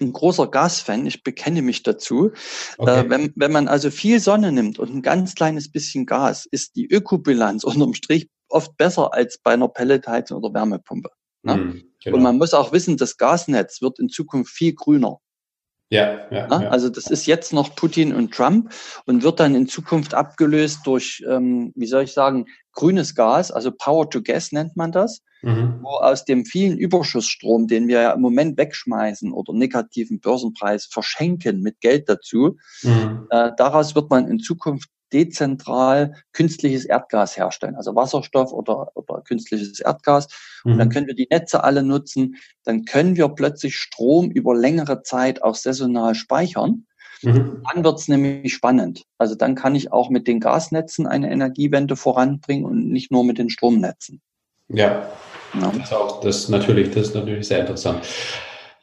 ein 0.00 0.12
großer 0.12 0.48
Gasfan, 0.48 1.06
ich 1.06 1.24
bekenne 1.24 1.62
mich 1.62 1.82
dazu. 1.82 2.30
Okay. 2.76 3.00
Äh, 3.00 3.10
wenn, 3.10 3.32
wenn 3.34 3.52
man 3.52 3.68
also 3.68 3.90
viel 3.90 4.20
Sonne 4.20 4.52
nimmt 4.52 4.78
und 4.78 4.94
ein 4.94 5.02
ganz 5.02 5.34
kleines 5.34 5.70
bisschen 5.70 6.06
Gas, 6.06 6.46
ist 6.46 6.76
die 6.76 6.86
Ökobilanz 6.86 7.64
unterm 7.64 7.94
Strich 7.94 8.28
oft 8.48 8.76
besser 8.76 9.12
als 9.12 9.38
bei 9.38 9.52
einer 9.52 9.68
Pelletheizung 9.68 10.38
oder 10.38 10.54
Wärmepumpe. 10.54 11.10
Ne? 11.42 11.56
Mm, 11.56 11.82
genau. 12.02 12.16
Und 12.16 12.22
man 12.22 12.38
muss 12.38 12.54
auch 12.54 12.72
wissen, 12.72 12.96
das 12.96 13.16
Gasnetz 13.16 13.82
wird 13.82 13.98
in 13.98 14.08
Zukunft 14.08 14.52
viel 14.52 14.74
grüner. 14.74 15.18
Ja, 15.90 16.26
ja, 16.30 16.48
ja, 16.50 16.68
Also 16.68 16.90
das 16.90 17.06
ist 17.06 17.26
jetzt 17.26 17.52
noch 17.52 17.74
Putin 17.74 18.14
und 18.14 18.34
Trump 18.34 18.72
und 19.06 19.22
wird 19.22 19.40
dann 19.40 19.54
in 19.54 19.68
Zukunft 19.68 20.12
abgelöst 20.12 20.80
durch, 20.84 21.24
ähm, 21.26 21.72
wie 21.76 21.86
soll 21.86 22.02
ich 22.02 22.12
sagen, 22.12 22.46
grünes 22.72 23.14
Gas, 23.14 23.50
also 23.50 23.72
Power 23.72 24.08
to 24.10 24.22
Gas 24.22 24.52
nennt 24.52 24.76
man 24.76 24.92
das, 24.92 25.22
mhm. 25.40 25.78
wo 25.80 25.88
aus 25.88 26.26
dem 26.26 26.44
vielen 26.44 26.76
Überschussstrom, 26.76 27.68
den 27.68 27.88
wir 27.88 28.02
ja 28.02 28.12
im 28.12 28.20
Moment 28.20 28.58
wegschmeißen 28.58 29.32
oder 29.32 29.54
negativen 29.54 30.20
Börsenpreis 30.20 30.84
verschenken 30.84 31.62
mit 31.62 31.80
Geld 31.80 32.08
dazu, 32.08 32.58
mhm. 32.82 33.26
äh, 33.30 33.52
daraus 33.56 33.94
wird 33.94 34.10
man 34.10 34.28
in 34.28 34.40
Zukunft 34.40 34.90
dezentral 35.12 36.14
künstliches 36.32 36.84
Erdgas 36.84 37.36
herstellen, 37.36 37.76
also 37.76 37.94
Wasserstoff 37.94 38.52
oder, 38.52 38.90
oder 38.94 39.22
künstliches 39.22 39.80
Erdgas. 39.80 40.28
Mhm. 40.64 40.72
Und 40.72 40.78
dann 40.78 40.88
mhm. 40.88 40.92
können 40.92 41.06
wir 41.06 41.14
die 41.14 41.28
Netze 41.30 41.64
alle 41.64 41.82
nutzen. 41.82 42.36
Dann 42.64 42.84
können 42.84 43.16
wir 43.16 43.28
plötzlich 43.28 43.76
Strom 43.76 44.30
über 44.30 44.54
längere 44.54 45.02
Zeit 45.02 45.42
auch 45.42 45.54
saisonal 45.54 46.14
speichern. 46.14 46.86
Mhm. 47.22 47.62
Dann 47.72 47.84
wird's 47.84 48.08
nämlich 48.08 48.54
spannend. 48.54 49.04
Also 49.18 49.34
dann 49.34 49.54
kann 49.54 49.74
ich 49.74 49.92
auch 49.92 50.10
mit 50.10 50.28
den 50.28 50.40
Gasnetzen 50.40 51.06
eine 51.06 51.30
Energiewende 51.30 51.96
voranbringen 51.96 52.64
und 52.64 52.90
nicht 52.90 53.10
nur 53.10 53.24
mit 53.24 53.38
den 53.38 53.50
Stromnetzen. 53.50 54.20
Ja, 54.68 55.08
ja. 55.54 55.72
Das, 55.72 55.76
ist 55.76 55.92
auch, 55.94 56.20
das, 56.20 56.48
natürlich, 56.48 56.90
das 56.90 57.08
ist 57.08 57.14
natürlich 57.14 57.48
sehr 57.48 57.60
interessant. 57.60 58.06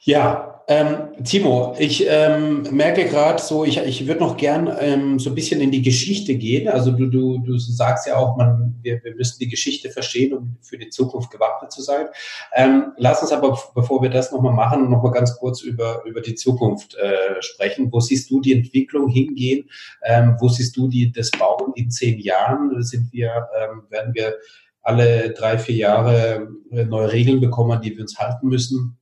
Ja, 0.01 0.54
ähm, 0.67 1.23
Timo, 1.23 1.75
ich 1.77 2.05
ähm, 2.09 2.63
merke 2.71 3.05
gerade 3.05 3.39
so, 3.39 3.65
ich, 3.65 3.77
ich 3.77 4.07
würde 4.07 4.21
noch 4.21 4.35
gern 4.35 4.75
ähm, 4.79 5.19
so 5.19 5.29
ein 5.29 5.35
bisschen 5.35 5.61
in 5.61 5.69
die 5.69 5.83
Geschichte 5.83 6.35
gehen. 6.35 6.67
Also 6.67 6.91
du, 6.91 7.05
du, 7.05 7.37
du 7.37 7.59
sagst 7.59 8.07
ja 8.07 8.17
auch, 8.17 8.35
man, 8.35 8.75
wir, 8.81 9.03
wir 9.03 9.13
müssen 9.13 9.37
die 9.39 9.47
Geschichte 9.47 9.91
verstehen, 9.91 10.33
um 10.33 10.57
für 10.61 10.79
die 10.79 10.89
Zukunft 10.89 11.29
gewappnet 11.29 11.71
zu 11.71 11.83
sein. 11.83 12.07
Ähm, 12.55 12.93
lass 12.97 13.21
uns 13.21 13.31
aber, 13.31 13.59
bevor 13.75 14.01
wir 14.01 14.09
das 14.09 14.31
nochmal 14.31 14.53
machen, 14.53 14.89
nochmal 14.89 15.11
ganz 15.11 15.37
kurz 15.37 15.61
über, 15.61 16.03
über 16.03 16.21
die 16.21 16.33
Zukunft 16.33 16.95
äh, 16.95 17.41
sprechen. 17.41 17.91
Wo 17.91 17.99
siehst 17.99 18.31
du 18.31 18.41
die 18.41 18.53
Entwicklung 18.53 19.07
hingehen? 19.07 19.69
Ähm, 20.03 20.35
wo 20.39 20.47
siehst 20.47 20.75
du 20.77 20.87
die, 20.87 21.11
das 21.11 21.29
Bauen 21.29 21.73
in 21.75 21.91
zehn 21.91 22.19
Jahren? 22.19 22.81
Sind 22.81 23.13
wir, 23.13 23.49
ähm, 23.55 23.83
werden 23.89 24.15
wir 24.15 24.33
alle 24.81 25.29
drei, 25.31 25.59
vier 25.59 25.75
Jahre 25.75 26.47
äh, 26.71 26.85
neue 26.85 27.11
Regeln 27.11 27.39
bekommen, 27.39 27.79
die 27.81 27.95
wir 27.95 28.01
uns 28.01 28.17
halten 28.17 28.47
müssen? 28.47 28.97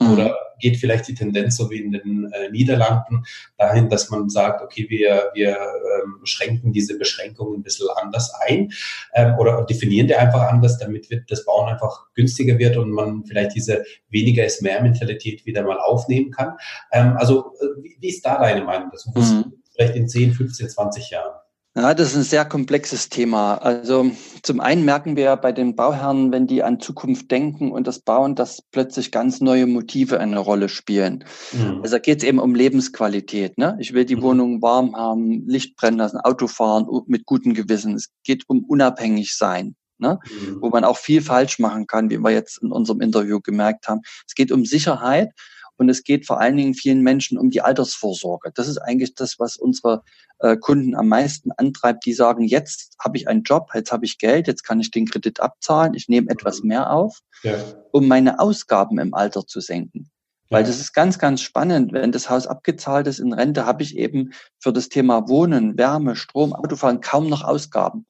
Mhm. 0.00 0.12
Oder 0.12 0.36
geht 0.58 0.76
vielleicht 0.76 1.08
die 1.08 1.14
Tendenz, 1.14 1.56
so 1.56 1.70
wie 1.70 1.80
in 1.80 1.92
den 1.92 2.32
äh, 2.32 2.50
Niederlanden, 2.50 3.24
dahin, 3.58 3.88
dass 3.88 4.10
man 4.10 4.28
sagt, 4.28 4.62
okay, 4.62 4.86
wir, 4.88 5.30
wir 5.34 5.56
ähm, 5.56 6.20
schränken 6.24 6.72
diese 6.72 6.98
Beschränkungen 6.98 7.60
ein 7.60 7.62
bisschen 7.62 7.88
anders 7.96 8.32
ein 8.46 8.72
ähm, 9.14 9.34
oder 9.38 9.64
definieren 9.64 10.06
die 10.06 10.14
einfach 10.14 10.42
anders, 10.42 10.78
damit 10.78 11.10
wird 11.10 11.30
das 11.30 11.44
Bauen 11.44 11.68
einfach 11.68 12.06
günstiger 12.14 12.58
wird 12.58 12.76
und 12.76 12.90
man 12.90 13.24
vielleicht 13.24 13.54
diese 13.54 13.84
weniger 14.10 14.44
ist 14.44 14.62
mehr 14.62 14.82
Mentalität 14.82 15.44
wieder 15.46 15.62
mal 15.62 15.78
aufnehmen 15.78 16.30
kann. 16.30 16.56
Ähm, 16.92 17.16
also 17.16 17.52
äh, 17.60 17.82
wie, 17.82 17.96
wie, 18.00 18.08
ist 18.08 18.24
da 18.24 18.38
deine 18.38 18.64
Meinung 18.64 18.90
dazu? 18.90 19.10
Mhm. 19.14 19.52
Vielleicht 19.74 19.96
in 19.96 20.08
10, 20.08 20.32
15, 20.32 20.68
20 20.68 21.10
Jahren? 21.10 21.34
Ja, 21.76 21.92
das 21.92 22.10
ist 22.10 22.16
ein 22.16 22.22
sehr 22.22 22.44
komplexes 22.44 23.08
Thema. 23.08 23.56
Also 23.56 24.12
zum 24.44 24.60
einen 24.60 24.84
merken 24.84 25.16
wir 25.16 25.34
bei 25.36 25.50
den 25.50 25.74
Bauherren, 25.74 26.30
wenn 26.30 26.46
die 26.46 26.62
an 26.62 26.78
Zukunft 26.78 27.32
denken 27.32 27.72
und 27.72 27.88
das 27.88 27.98
bauen, 27.98 28.36
dass 28.36 28.62
plötzlich 28.70 29.10
ganz 29.10 29.40
neue 29.40 29.66
Motive 29.66 30.20
eine 30.20 30.38
Rolle 30.38 30.68
spielen. 30.68 31.24
Mhm. 31.52 31.80
Also 31.82 31.96
da 31.96 31.98
geht 31.98 32.18
es 32.18 32.24
eben 32.24 32.38
um 32.38 32.54
Lebensqualität. 32.54 33.58
Ne? 33.58 33.76
Ich 33.80 33.92
will 33.92 34.04
die 34.04 34.14
mhm. 34.14 34.22
Wohnung 34.22 34.62
warm 34.62 34.94
haben, 34.94 35.48
Licht 35.48 35.74
brennen 35.76 35.98
lassen, 35.98 36.18
Auto 36.18 36.46
fahren 36.46 36.86
mit 37.08 37.26
gutem 37.26 37.54
Gewissen. 37.54 37.94
Es 37.96 38.08
geht 38.22 38.44
um 38.46 38.64
unabhängig 38.64 39.34
sein. 39.34 39.74
Ne? 39.98 40.20
Mhm. 40.26 40.58
Wo 40.60 40.68
man 40.68 40.84
auch 40.84 40.96
viel 40.96 41.22
falsch 41.22 41.58
machen 41.58 41.88
kann, 41.88 42.08
wie 42.08 42.18
wir 42.18 42.30
jetzt 42.30 42.62
in 42.62 42.70
unserem 42.70 43.00
Interview 43.00 43.40
gemerkt 43.40 43.88
haben. 43.88 44.02
Es 44.28 44.36
geht 44.36 44.52
um 44.52 44.64
Sicherheit 44.64 45.30
und 45.76 45.88
es 45.88 46.02
geht 46.02 46.26
vor 46.26 46.40
allen 46.40 46.56
Dingen 46.56 46.74
vielen 46.74 47.02
Menschen 47.02 47.38
um 47.38 47.50
die 47.50 47.60
Altersvorsorge. 47.60 48.50
Das 48.54 48.68
ist 48.68 48.78
eigentlich 48.78 49.14
das, 49.14 49.38
was 49.38 49.56
unsere 49.56 50.02
äh, 50.38 50.56
Kunden 50.56 50.94
am 50.94 51.08
meisten 51.08 51.50
antreibt. 51.52 52.04
Die 52.06 52.12
sagen, 52.12 52.44
jetzt 52.44 52.96
habe 53.02 53.16
ich 53.16 53.28
einen 53.28 53.42
Job, 53.42 53.70
jetzt 53.74 53.92
habe 53.92 54.04
ich 54.04 54.18
Geld, 54.18 54.46
jetzt 54.46 54.62
kann 54.62 54.80
ich 54.80 54.90
den 54.90 55.06
Kredit 55.06 55.40
abzahlen, 55.40 55.94
ich 55.94 56.08
nehme 56.08 56.30
etwas 56.30 56.62
mhm. 56.62 56.68
mehr 56.68 56.90
auf, 56.92 57.18
ja. 57.42 57.56
um 57.92 58.08
meine 58.08 58.40
Ausgaben 58.40 58.98
im 58.98 59.14
Alter 59.14 59.46
zu 59.46 59.60
senken. 59.60 60.10
Weil 60.50 60.62
das 60.62 60.78
ist 60.78 60.92
ganz, 60.92 61.18
ganz 61.18 61.40
spannend. 61.40 61.92
Wenn 61.92 62.12
das 62.12 62.30
Haus 62.30 62.46
abgezahlt 62.46 63.06
ist 63.06 63.18
in 63.18 63.32
Rente, 63.32 63.66
habe 63.66 63.82
ich 63.82 63.96
eben 63.96 64.32
für 64.60 64.72
das 64.72 64.88
Thema 64.88 65.28
Wohnen, 65.28 65.76
Wärme, 65.78 66.14
Strom, 66.14 66.52
Autofahren 66.52 67.00
kaum 67.00 67.28
noch 67.28 67.42
Ausgaben. 67.42 68.06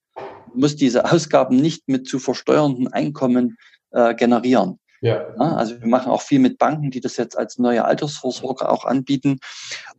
Ich 0.49 0.55
muss 0.55 0.77
diese 0.77 1.11
Ausgaben 1.11 1.57
nicht 1.57 1.89
mit 1.89 2.07
zu 2.07 2.19
versteuernden 2.19 2.89
Einkommen 2.89 3.57
äh, 3.93 4.15
generieren. 4.15 4.79
Ja. 5.05 5.27
Also 5.37 5.79
wir 5.83 5.87
machen 5.87 6.11
auch 6.11 6.23
viel 6.23 6.39
mit 6.39 6.57
Banken, 6.57 6.91
die 6.91 7.01
das 7.01 7.19
jetzt 7.19 7.37
als 7.37 7.59
neue 7.59 7.85
Altersvorsorge 7.85 8.71
auch 8.71 8.87
anbieten. 8.87 9.39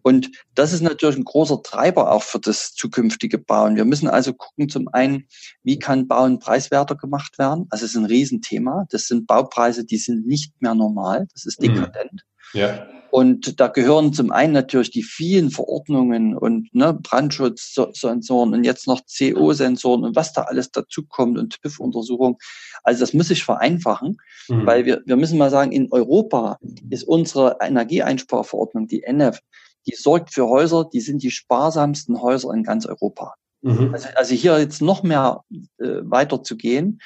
Und 0.01 0.31
das 0.55 0.73
ist 0.73 0.81
natürlich 0.81 1.15
ein 1.15 1.25
großer 1.25 1.61
Treiber 1.61 2.11
auch 2.11 2.23
für 2.23 2.39
das 2.39 2.73
zukünftige 2.73 3.37
Bauen. 3.37 3.75
Wir 3.75 3.85
müssen 3.85 4.07
also 4.07 4.33
gucken, 4.33 4.67
zum 4.67 4.87
einen, 4.87 5.27
wie 5.61 5.77
kann 5.77 6.07
Bauen 6.07 6.39
preiswerter 6.39 6.95
gemacht 6.95 7.37
werden? 7.37 7.67
Also 7.69 7.85
es 7.85 7.91
ist 7.91 7.97
ein 7.97 8.05
Riesenthema. 8.05 8.87
Das 8.89 9.05
sind 9.05 9.27
Baupreise, 9.27 9.85
die 9.85 9.97
sind 9.97 10.25
nicht 10.25 10.59
mehr 10.59 10.73
normal. 10.73 11.27
Das 11.33 11.45
ist 11.45 11.61
mhm. 11.61 11.75
dekadent. 11.75 12.25
Ja. 12.53 12.87
Und 13.15 13.61
da 13.61 13.69
gehören 13.69 14.11
zum 14.11 14.29
einen 14.29 14.51
natürlich 14.51 14.91
die 14.91 15.01
vielen 15.01 15.49
Verordnungen 15.49 16.35
und 16.35 16.67
ne, 16.75 16.93
Brandschutzsensoren 16.93 18.53
und 18.53 18.65
jetzt 18.65 18.87
noch 18.87 19.03
CO-Sensoren 19.05 20.03
und 20.03 20.17
was 20.17 20.33
da 20.33 20.41
alles 20.41 20.69
dazukommt 20.71 21.37
und 21.37 21.61
TÜV-Untersuchungen. 21.61 22.35
Also 22.83 22.99
das 22.99 23.13
muss 23.13 23.29
sich 23.29 23.45
vereinfachen, 23.45 24.17
mhm. 24.49 24.65
weil 24.65 24.83
wir, 24.83 25.01
wir 25.05 25.15
müssen 25.15 25.37
mal 25.37 25.49
sagen, 25.49 25.71
in 25.71 25.89
Europa 25.93 26.59
ist 26.89 27.05
unsere 27.05 27.55
Energieeinsparverordnung, 27.61 28.89
die 28.89 29.03
NF, 29.03 29.39
die 29.87 29.95
sorgt 29.95 30.33
für 30.33 30.49
Häuser, 30.49 30.83
die 30.83 30.99
sind 30.99 31.23
die 31.23 31.31
sparsamsten 31.31 32.21
Häuser 32.21 32.51
in 32.51 32.63
ganz 32.63 32.85
Europa. 32.85 33.35
Mhm. 33.65 33.93
Also, 33.93 34.09
also, 34.15 34.35
hier 34.35 34.59
jetzt 34.59 34.81
noch 34.81 35.01
mehr 35.01 35.41
äh, 35.79 36.01
weiter 36.03 36.43
zu 36.43 36.55
gehen, 36.55 36.99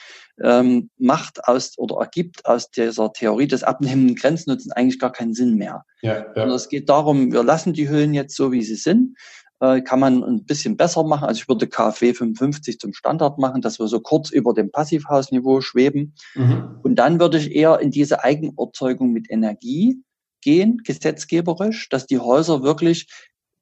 ähm, 0.44 0.90
macht 0.98 1.46
aus 1.46 1.78
oder 1.78 2.02
ergibt 2.02 2.46
aus 2.46 2.70
dieser 2.70 3.14
Theorie 3.14 3.48
des 3.48 3.64
abnehmenden 3.64 4.18
Grenznutzen 4.18 4.74
eigentlich 4.74 5.00
gar 5.00 5.14
keinen 5.14 5.34
Sinn 5.34 5.56
mehr. 5.56 5.86
Ja, 6.02 6.26
ja. 6.36 6.46
es 6.48 6.68
geht 6.68 6.90
darum, 6.90 7.32
wir 7.32 7.44
lassen 7.44 7.72
die 7.72 7.88
Höhlen 7.88 8.14
jetzt 8.14 8.36
so, 8.36 8.52
wie 8.52 8.62
sie 8.62 8.76
sind. 8.76 9.18
Äh, 9.62 9.82
kann 9.82 10.02
man 10.02 10.22
ein 10.22 10.46
bisschen 10.46 10.76
besser 10.76 11.04
machen. 11.04 11.30
Also 11.30 11.42
ich 11.42 11.48
würde 11.48 11.68
KfW 11.68 12.14
55 12.14 12.78
zum 12.78 12.94
Standard 12.94 13.38
machen, 13.38 13.62
dass 13.62 13.80
wir 13.80 13.88
so 13.88 14.02
kurz 14.02 14.30
über 14.30 14.54
dem 14.54 14.70
Passivhausniveau 14.70 15.62
schweben. 15.62 16.14
Mhm. 16.36 16.80
Und 16.84 16.96
dann 16.96 17.22
würde 17.22 17.38
ich 17.38 17.52
eher 17.56 17.80
in 17.80 17.92
diese 17.92 18.24
Eigenerzeugung 18.24 19.12
mit 19.12 19.30
Energie 19.30 20.02
gehen, 20.42 20.82
gesetzgeberisch, 20.84 21.88
dass 21.90 22.06
die 22.06 22.20
Häuser 22.20 22.64
wirklich 22.64 23.08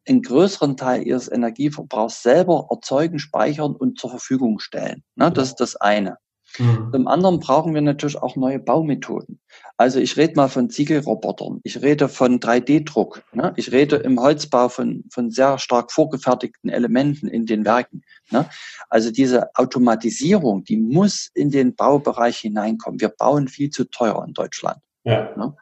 einen 0.08 0.22
größeren 0.22 0.78
Teil 0.78 1.06
ihres 1.06 1.32
Energieverbrauchs 1.32 2.24
selber 2.24 2.68
erzeugen, 2.70 3.20
speichern 3.20 3.76
und 3.76 4.00
zur 4.00 4.10
Verfügung 4.10 4.60
stellen. 4.60 5.04
Ne, 5.16 5.32
das 5.32 5.50
ist 5.50 5.60
das 5.60 5.76
eine. 5.76 6.18
Mhm. 6.60 6.90
Zum 6.92 7.08
anderen 7.08 7.40
brauchen 7.40 7.74
wir 7.74 7.82
natürlich 7.82 8.18
auch 8.18 8.36
neue 8.36 8.60
Baumethoden. 8.60 9.40
Also 9.76 10.00
ich 10.00 10.18
rede 10.18 10.34
mal 10.36 10.48
von 10.48 10.70
Ziegelrobotern, 10.70 11.60
ich 11.64 11.82
rede 11.82 12.10
von 12.10 12.40
3D-Druck, 12.40 13.22
ne? 13.34 13.54
ich 13.58 13.72
rede 13.72 13.98
im 13.98 14.20
Holzbau 14.20 14.70
von, 14.70 15.04
von 15.12 15.30
sehr 15.30 15.60
stark 15.60 15.92
vorgefertigten 15.92 16.70
Elementen 16.70 17.28
in 17.28 17.46
den 17.46 17.66
Werken. 17.66 18.02
Ne? 18.32 18.50
Also 18.90 19.12
diese 19.12 19.54
Automatisierung, 19.56 20.64
die 20.64 20.78
muss 20.78 21.30
in 21.34 21.52
den 21.52 21.76
Baubereich 21.76 22.38
hineinkommen. 22.38 23.02
Wir 23.02 23.10
bauen 23.10 23.48
viel 23.48 23.70
zu 23.70 23.84
teuer 23.86 24.24
in 24.26 24.34
Deutschland. 24.34 24.80
Ja. 25.04 25.36
Ne? 25.38 25.56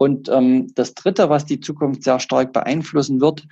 Und 0.00 0.30
ähm, 0.30 0.72
das 0.74 0.94
Dritte, 0.94 1.28
was 1.28 1.44
die 1.44 1.60
Zukunft 1.60 2.04
sehr 2.04 2.20
stark 2.20 2.54
beeinflussen 2.54 3.20
wird, 3.20 3.46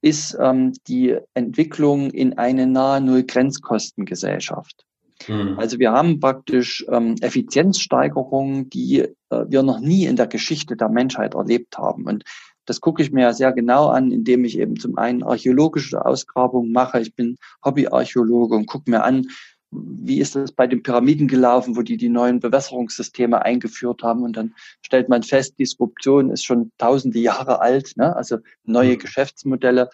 ist 0.00 0.38
ähm, 0.40 0.72
die 0.86 1.16
Entwicklung 1.34 2.12
in 2.12 2.38
eine 2.38 2.68
nahe 2.68 3.00
Null-Grenzkostengesellschaft. 3.00 4.86
Mhm. 5.26 5.58
Also 5.58 5.80
wir 5.80 5.90
haben 5.90 6.20
praktisch 6.20 6.86
ähm, 6.88 7.16
Effizienzsteigerungen, 7.20 8.70
die 8.70 9.00
äh, 9.00 9.44
wir 9.48 9.64
noch 9.64 9.80
nie 9.80 10.04
in 10.04 10.14
der 10.14 10.28
Geschichte 10.28 10.76
der 10.76 10.90
Menschheit 10.90 11.34
erlebt 11.34 11.76
haben. 11.76 12.04
Und 12.04 12.22
das 12.66 12.80
gucke 12.80 13.02
ich 13.02 13.10
mir 13.10 13.22
ja 13.22 13.32
sehr 13.32 13.50
genau 13.52 13.88
an, 13.88 14.12
indem 14.12 14.44
ich 14.44 14.60
eben 14.60 14.76
zum 14.76 14.96
einen 14.96 15.24
archäologische 15.24 16.06
Ausgrabungen 16.06 16.70
mache. 16.70 17.00
Ich 17.00 17.16
bin 17.16 17.36
Hobbyarchäologe 17.64 18.54
und 18.54 18.66
gucke 18.66 18.88
mir 18.88 19.02
an, 19.02 19.26
wie 19.70 20.20
ist 20.20 20.34
das 20.34 20.52
bei 20.52 20.66
den 20.66 20.82
Pyramiden 20.82 21.28
gelaufen, 21.28 21.76
wo 21.76 21.82
die 21.82 21.96
die 21.96 22.08
neuen 22.08 22.40
Bewässerungssysteme 22.40 23.42
eingeführt 23.42 24.02
haben 24.02 24.22
und 24.22 24.36
dann 24.36 24.54
stellt 24.82 25.08
man 25.08 25.22
fest, 25.22 25.58
Disruption 25.58 26.30
ist 26.30 26.44
schon 26.44 26.72
tausende 26.78 27.18
Jahre 27.18 27.60
alt, 27.60 27.96
ne? 27.96 28.14
also 28.16 28.38
neue 28.64 28.94
mhm. 28.94 28.98
Geschäftsmodelle. 28.98 29.90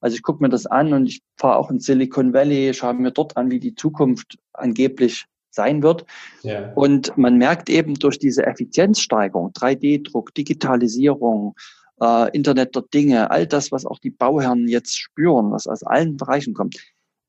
Also 0.00 0.16
ich 0.16 0.22
gucke 0.22 0.42
mir 0.42 0.50
das 0.50 0.66
an 0.66 0.92
und 0.92 1.06
ich 1.06 1.22
fahre 1.38 1.56
auch 1.56 1.70
in 1.70 1.80
Silicon 1.80 2.34
Valley, 2.34 2.74
schaue 2.74 2.94
mir 2.94 3.10
dort 3.10 3.36
an, 3.38 3.50
wie 3.50 3.60
die 3.60 3.74
Zukunft 3.74 4.36
angeblich 4.52 5.24
sein 5.50 5.82
wird. 5.82 6.04
Ja. 6.42 6.72
Und 6.74 7.16
man 7.16 7.38
merkt 7.38 7.70
eben 7.70 7.94
durch 7.94 8.18
diese 8.18 8.44
Effizienzsteigerung, 8.44 9.52
3D-Druck, 9.52 10.34
Digitalisierung, 10.34 11.54
äh, 12.02 12.30
Internet 12.36 12.74
der 12.74 12.82
Dinge, 12.82 13.30
all 13.30 13.46
das, 13.46 13.72
was 13.72 13.86
auch 13.86 13.98
die 13.98 14.10
Bauherren 14.10 14.68
jetzt 14.68 14.98
spüren, 14.98 15.52
was 15.52 15.66
aus 15.66 15.82
allen 15.84 16.16
Bereichen 16.16 16.52
kommt, 16.52 16.76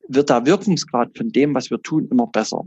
wird 0.07 0.29
der 0.29 0.45
Wirkungsgrad 0.45 1.17
von 1.17 1.29
dem, 1.29 1.53
was 1.55 1.69
wir 1.69 1.81
tun, 1.81 2.07
immer 2.11 2.27
besser. 2.27 2.63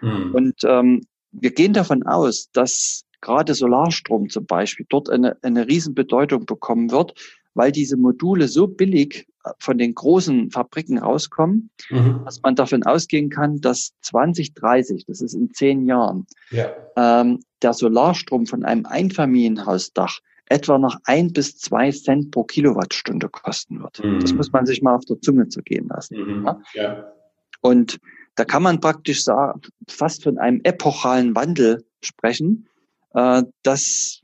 Mhm. 0.00 0.34
Und 0.34 0.54
ähm, 0.64 1.02
wir 1.32 1.52
gehen 1.52 1.72
davon 1.72 2.02
aus, 2.04 2.50
dass 2.52 3.04
gerade 3.20 3.54
Solarstrom 3.54 4.28
zum 4.28 4.46
Beispiel 4.46 4.86
dort 4.88 5.10
eine, 5.10 5.36
eine 5.42 5.68
Riesenbedeutung 5.68 6.46
bekommen 6.46 6.90
wird, 6.90 7.14
weil 7.54 7.72
diese 7.72 7.96
Module 7.96 8.48
so 8.48 8.66
billig 8.66 9.26
äh, 9.44 9.50
von 9.58 9.78
den 9.78 9.94
großen 9.94 10.50
Fabriken 10.50 10.98
rauskommen, 10.98 11.70
mhm. 11.90 12.22
dass 12.24 12.40
man 12.42 12.54
davon 12.54 12.82
ausgehen 12.84 13.28
kann, 13.28 13.60
dass 13.60 13.92
2030, 14.02 15.04
das 15.06 15.20
ist 15.20 15.34
in 15.34 15.52
zehn 15.52 15.86
Jahren, 15.86 16.26
ja. 16.50 16.70
ähm, 16.96 17.40
der 17.62 17.74
Solarstrom 17.74 18.46
von 18.46 18.64
einem 18.64 18.86
Einfamilienhausdach 18.86 20.20
etwa 20.50 20.78
noch 20.78 20.98
ein 21.04 21.32
bis 21.32 21.56
zwei 21.56 21.90
Cent 21.90 22.32
pro 22.32 22.44
Kilowattstunde 22.44 23.28
kosten 23.28 23.80
wird. 23.80 24.04
Mhm. 24.04 24.20
Das 24.20 24.34
muss 24.34 24.52
man 24.52 24.66
sich 24.66 24.82
mal 24.82 24.94
auf 24.94 25.04
der 25.04 25.20
Zunge 25.20 25.48
zu 25.48 25.62
gehen 25.62 25.88
lassen. 25.88 26.16
Mhm. 26.16 26.44
Ja? 26.44 26.60
ja? 26.74 27.12
Und 27.60 27.98
da 28.34 28.44
kann 28.44 28.62
man 28.62 28.80
praktisch 28.80 29.24
sagen, 29.24 29.60
fast 29.88 30.24
von 30.24 30.38
einem 30.38 30.60
epochalen 30.64 31.34
Wandel 31.34 31.84
sprechen, 32.02 32.68
äh, 33.14 33.42
dass 33.62 34.20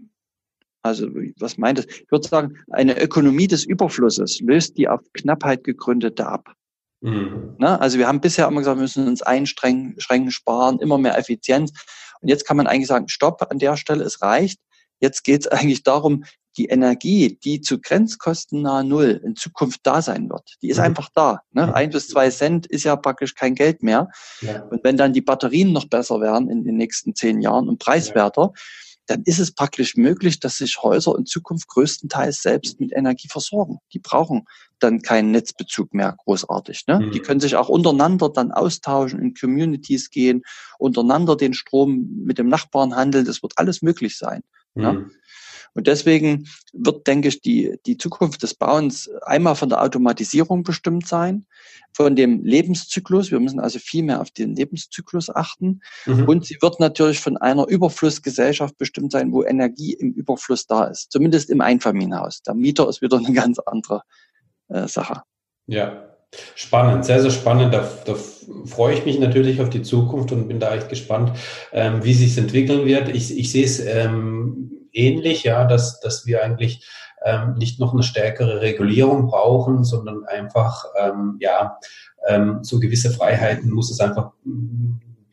also 0.83 1.09
was 1.41 1.59
meint 1.59 1.81
es? 1.81 1.87
Ich 1.87 2.11
würde 2.12 2.29
sagen, 2.29 2.59
eine 2.71 3.01
Ökonomie 3.01 3.49
des 3.49 3.65
Überflusses 3.65 4.41
löst 4.41 4.79
die 4.79 4.89
auf 4.89 5.01
Knappheit 5.15 5.65
gegründete 5.65 6.27
ab. 6.27 6.53
Mhm. 7.01 7.57
Na, 7.59 7.77
also 7.79 7.99
wir 7.99 8.07
haben 8.07 8.21
bisher 8.21 8.47
immer 8.47 8.61
gesagt, 8.61 8.79
wir 8.79 8.83
müssen 8.83 9.09
uns 9.09 9.21
einschränken, 9.21 10.31
sparen, 10.31 10.79
immer 10.79 10.97
mehr 10.97 11.19
Effizienz. 11.19 11.73
Und 12.21 12.29
jetzt 12.29 12.47
kann 12.47 12.57
man 12.57 12.69
eigentlich 12.69 12.87
sagen, 12.87 13.09
stopp 13.09 13.51
an 13.51 13.59
der 13.59 13.77
Stelle, 13.77 14.05
es 14.05 14.23
reicht. 14.23 14.61
Jetzt 15.01 15.25
geht 15.25 15.43
es 15.43 15.47
eigentlich 15.49 15.83
darum, 15.83 16.25
die 16.57 16.67
Energie, 16.67 17.39
die 17.43 17.61
zu 17.61 17.81
Grenzkosten 17.81 18.63
nahe 18.63 18.85
Null 18.85 19.21
in 19.25 19.37
Zukunft 19.37 19.81
da 19.83 20.01
sein 20.03 20.31
wird, 20.31 20.57
die 20.63 20.69
ist 20.69 20.79
mhm. 20.79 20.85
einfach 20.85 21.11
da. 21.15 21.41
Ne? 21.53 21.75
Ein 21.75 21.91
bis 21.91 22.09
zwei 22.09 22.31
Cent 22.31 22.67
ist 22.67 22.85
ja 22.85 22.97
praktisch 22.97 23.35
kein 23.35 23.55
Geld 23.55 23.83
mehr. 23.83 24.09
Ja. 24.41 24.63
Und 24.65 24.83
wenn 24.85 24.97
dann 24.97 25.13
die 25.13 25.21
Batterien 25.21 25.73
noch 25.73 25.89
besser 25.89 26.21
werden 26.21 26.51
in 26.51 26.65
den 26.65 26.77
nächsten 26.77 27.15
zehn 27.15 27.41
Jahren 27.41 27.69
und 27.69 27.79
preiswerter, 27.79 28.53
ja. 28.55 28.61
dann 29.07 29.23
ist 29.25 29.39
es 29.39 29.53
praktisch 29.53 29.97
möglich, 29.97 30.41
dass 30.41 30.57
sich 30.57 30.83
Häuser 30.83 31.17
in 31.19 31.27
Zukunft 31.27 31.69
größtenteils 31.69 32.41
selbst 32.41 32.81
mit 32.81 32.93
Energie 32.93 33.29
versorgen. 33.29 33.79
Die 33.93 33.99
brauchen 33.99 34.47
dann 34.79 35.03
keinen 35.03 35.31
Netzbezug 35.31 35.93
mehr 35.93 36.17
großartig. 36.25 36.85
Ne? 36.87 37.01
Mhm. 37.01 37.11
Die 37.13 37.21
können 37.21 37.41
sich 37.41 37.57
auch 37.57 37.69
untereinander 37.69 38.31
dann 38.31 38.51
austauschen, 38.51 39.21
in 39.21 39.35
Communities 39.35 40.11
gehen, 40.11 40.43
untereinander 40.79 41.37
den 41.37 41.53
Strom 41.53 42.25
mit 42.25 42.39
dem 42.39 42.49
Nachbarn 42.49 42.97
handeln. 42.97 43.27
Das 43.27 43.43
wird 43.43 43.55
alles 43.57 43.83
möglich 43.83 44.17
sein. 44.17 44.43
Ne? 44.77 44.93
Mhm. 44.93 45.11
Und 45.77 45.87
deswegen 45.87 46.49
wird, 46.73 47.07
denke 47.07 47.29
ich, 47.29 47.43
die, 47.43 47.79
die 47.85 47.99
Zukunft 47.99 48.43
des 48.43 48.55
Bauens 48.55 49.11
einmal 49.23 49.57
von 49.57 49.69
der 49.69 49.83
Automatisierung 49.83 50.62
bestimmt 50.62 51.07
sein, 51.07 51.45
von 51.93 52.17
dem 52.17 52.43
Lebenszyklus. 52.45 53.31
Wir 53.31 53.41
müssen 53.41 53.61
also 53.61 53.79
viel 53.79 54.03
mehr 54.03 54.23
auf 54.23 54.31
den 54.31 54.57
Lebenszyklus 54.57 55.29
achten. 55.29 55.83
Mhm. 56.07 56.25
Und 56.27 56.47
sie 56.47 56.57
wird 56.62 56.81
natürlich 56.81 57.21
von 57.21 57.37
einer 57.37 57.69
Überflussgesellschaft 57.69 58.79
bestimmt 58.79 59.12
sein, 59.12 59.33
wo 59.33 59.45
Energie 59.45 59.93
im 59.93 60.12
Überfluss 60.15 60.67
da 60.67 60.85
ist. 60.85 61.12
Zumindest 61.12 61.51
im 61.51 61.61
Einfamilienhaus. 61.61 62.41
Der 62.41 62.55
Mieter 62.55 62.89
ist 62.89 63.03
wieder 63.03 63.19
eine 63.19 63.33
ganz 63.35 63.59
andere 63.59 64.01
äh, 64.69 64.89
Sache. 64.89 65.25
Ja, 65.67 66.15
Spannend, 66.55 67.05
sehr, 67.05 67.21
sehr 67.21 67.31
spannend. 67.31 67.73
Da, 67.73 67.89
da, 68.05 68.15
freue 68.65 68.95
ich 68.95 69.05
mich 69.05 69.19
natürlich 69.19 69.61
auf 69.61 69.71
die 69.71 69.83
Zukunft 69.83 70.33
und 70.33 70.49
bin 70.49 70.61
da 70.61 70.75
echt 70.75 70.89
gespannt, 70.89 71.33
ähm, 71.73 72.05
wie 72.05 72.15
sich 72.15 72.37
entwickeln 72.39 72.87
wird. 72.87 73.09
Ich, 73.09 73.37
ich 73.37 73.51
sehe 73.51 73.65
es 73.65 73.85
ähm, 73.85 74.89
ähnlich, 74.93 75.45
ja, 75.45 75.65
dass, 75.65 76.01
dass 76.01 76.27
wir 76.27 76.43
eigentlich 76.43 76.87
ähm, 77.25 77.55
nicht 77.55 77.81
noch 77.81 77.93
eine 77.93 78.03
stärkere 78.03 78.61
Regulierung 78.61 79.27
brauchen, 79.27 79.85
sondern 79.85 80.25
einfach, 80.27 80.85
ähm, 80.99 81.39
ja, 81.41 81.79
ähm, 82.27 82.61
so 82.62 82.81
gewisse 82.81 83.11
Freiheiten 83.11 83.71
muss 83.71 83.91
es 83.91 84.01
einfach 84.01 84.33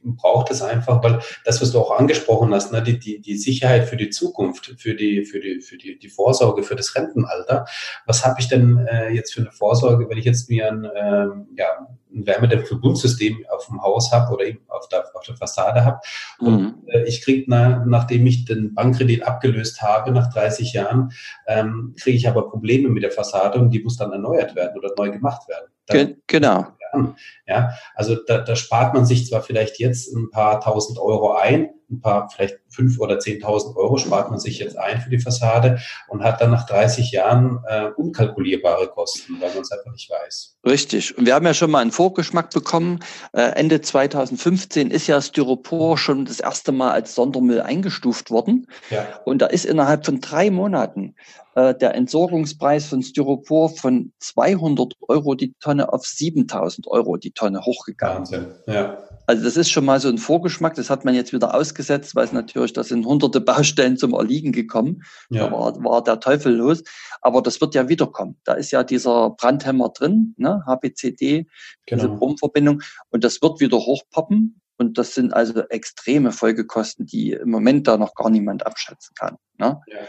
braucht 0.04 0.52
es 0.52 0.62
einfach, 0.62 1.04
weil 1.04 1.20
das, 1.46 1.62
was 1.62 1.72
du 1.72 1.80
auch 1.80 1.98
angesprochen 1.98 2.54
hast, 2.54 2.72
ne, 2.72 2.82
die, 2.82 3.00
die, 3.00 3.22
die 3.22 3.38
Sicherheit 3.38 3.88
für 3.88 3.98
die 3.98 4.10
Zukunft, 4.10 4.76
für 4.78 4.96
die, 4.96 5.26
für 5.26 5.40
die, 5.40 5.62
für 5.62 5.78
die, 5.78 5.98
die 5.98 6.10
Vorsorge, 6.10 6.64
für 6.64 6.76
das 6.76 6.96
Rentenalter. 6.96 7.66
Was 8.06 8.26
habe 8.26 8.40
ich 8.40 8.48
denn 8.48 8.86
äh, 8.88 9.10
jetzt 9.10 9.34
für 9.34 9.42
eine 9.42 9.52
Vorsorge, 9.52 10.10
wenn 10.10 10.18
ich 10.18 10.26
jetzt 10.26 10.50
mir 10.50 10.68
ein, 10.68 10.90
ähm, 10.96 11.48
ja, 11.58 11.88
ein 12.14 12.26
Wärmedämmverbundsystem 12.26 13.46
auf 13.50 13.68
dem 13.68 13.82
Haus 13.82 14.12
habe 14.12 14.34
oder 14.34 14.46
eben 14.46 14.60
auf 14.68 14.88
der, 14.90 15.06
auf 15.16 15.24
der 15.26 15.36
Fassade 15.36 15.84
habe. 15.84 16.00
Und 16.40 16.62
mhm. 16.62 16.88
äh, 16.88 17.04
ich 17.04 17.24
kriege, 17.24 17.46
na, 17.48 17.84
nachdem 17.86 18.26
ich 18.26 18.46
den 18.46 18.74
Bankkredit 18.74 19.24
abgelöst 19.24 19.82
habe, 19.82 20.12
nach 20.12 20.32
30 20.34 20.74
Jahren, 20.74 21.12
ähm, 21.48 21.96
kriege 22.00 22.18
ich 22.18 22.28
aber 22.28 22.50
Probleme 22.50 22.90
mit 22.90 23.04
der 23.04 23.12
Fassade 23.12 23.60
und 23.60 23.72
die 23.72 23.84
muss 23.84 23.98
dann 23.98 24.12
erneuert 24.12 24.56
werden 24.56 24.78
oder 24.78 24.92
neu 24.98 25.12
gemacht 25.12 25.48
werden. 25.48 25.68
Dann, 25.88 26.16
genau. 26.28 26.68
Ja, 27.48 27.74
also 27.96 28.16
da, 28.28 28.40
da 28.40 28.56
spart 28.56 28.94
man 28.94 29.06
sich 29.06 29.28
zwar 29.28 29.42
vielleicht 29.42 29.80
jetzt 29.80 30.14
ein 30.14 30.30
paar 30.30 30.62
tausend 30.62 31.00
Euro 31.00 31.34
ein, 31.34 31.70
ein 31.90 32.02
paar, 32.02 32.30
vielleicht 32.30 32.60
fünf 32.70 33.00
oder 33.00 33.20
zehntausend 33.20 33.76
Euro 33.78 33.98
spart 33.98 34.30
man 34.30 34.40
sich 34.40 34.60
jetzt 34.60 34.78
ein 34.78 35.02
für 35.02 35.10
die 35.10 35.20
Fassade 35.20 35.80
und 36.08 36.24
hat 36.24 36.42
dann 36.42 36.52
nach 36.52 36.66
30 36.66 37.12
Jahren 37.12 37.60
äh, 37.68 37.90
unkalkulierbare 37.96 38.88
Kosten, 38.88 39.40
weil 39.40 39.54
man 39.54 39.62
es 39.62 39.72
einfach 39.72 39.92
nicht 39.92 40.10
weiß. 40.10 40.58
Richtig. 40.66 41.18
Und 41.18 41.26
wir 41.26 41.36
haben 41.36 41.46
ja 41.46 41.54
schon 41.54 41.72
mal 41.72 41.80
einen 41.80 41.92
Vorgeschmack 41.92 42.50
bekommen. 42.52 43.00
Äh, 43.34 43.42
Ende 43.42 43.82
2015 43.82 44.92
ist 44.92 45.08
ja 45.08 45.22
Styropor 45.22 45.98
schon 45.98 46.26
das 46.26 46.40
erste 46.40 46.72
Mal 46.72 46.92
als 46.92 47.16
Sondermüll 47.16 47.62
eingestuft 47.62 48.32
worden. 48.32 48.68
Ja. 48.90 49.06
Und 49.26 49.42
da 49.42 49.48
ist 49.48 49.66
innerhalb 49.66 50.06
von 50.06 50.22
drei 50.22 50.50
Monaten 50.50 51.16
äh, 51.56 51.76
der 51.76 51.94
Entsorgungspreis 51.96 52.88
von 52.88 53.04
Styropor 53.04 53.70
von 53.70 54.12
200 54.20 54.94
Euro 55.08 55.36
die 55.36 55.54
Tonne 55.60 55.92
auf 55.94 56.06
7000 56.06 56.88
Euro 56.88 57.18
die 57.18 57.32
Tonne 57.32 57.62
hochgegangen. 57.62 58.20
Wahnsinn, 58.20 58.48
ja. 58.68 58.98
Also 59.26 59.44
das 59.44 59.56
ist 59.56 59.70
schon 59.70 59.86
mal 59.86 60.00
so 60.00 60.10
ein 60.10 60.18
Vorgeschmack. 60.18 60.76
Das 60.76 60.90
hat 60.90 61.06
man 61.06 61.16
jetzt 61.16 61.32
wieder 61.32 61.56
ausgesetzt, 61.56 62.16
weil 62.16 62.26
es 62.26 62.34
natürlich, 62.34 62.74
da 62.74 62.84
sind 62.84 63.06
hunderte 63.06 63.40
Baustellen 63.40 63.98
zum 63.98 64.14
Erliegen 64.14 64.52
gekommen. 64.52 65.04
Ja. 65.30 65.46
Da 65.48 65.52
war, 65.52 65.84
war 65.84 66.04
der 66.04 66.20
Teufel 66.20 66.56
los. 66.56 66.84
Aber 67.22 67.42
das 67.42 67.62
wird 67.62 67.76
ja 67.76 67.88
wiederkommen. 67.88 68.38
Da 68.44 68.54
ist 68.54 68.72
ja 68.72 68.84
dieser 68.84 69.30
Brandhemmer 69.30 69.90
drin, 69.90 70.34
ne? 70.38 70.64
HBCD, 70.66 71.48
genau. 71.86 72.02
diese 72.02 72.10
Brummverbindung. 72.10 72.82
Und 73.12 73.24
das 73.24 73.42
wird 73.42 73.62
wieder 73.62 73.78
hochpoppen. 73.78 74.60
Und 74.78 74.98
das 74.98 75.14
sind 75.14 75.34
also 75.34 75.62
extreme 75.70 76.32
Folgekosten, 76.32 77.06
die 77.06 77.32
im 77.32 77.50
Moment 77.50 77.88
da 77.88 77.98
noch 77.98 78.16
gar 78.16 78.30
niemand 78.30 78.66
abschätzen 78.66 79.14
kann. 79.16 79.38
Ne? 79.58 79.80
Ja. 79.88 80.00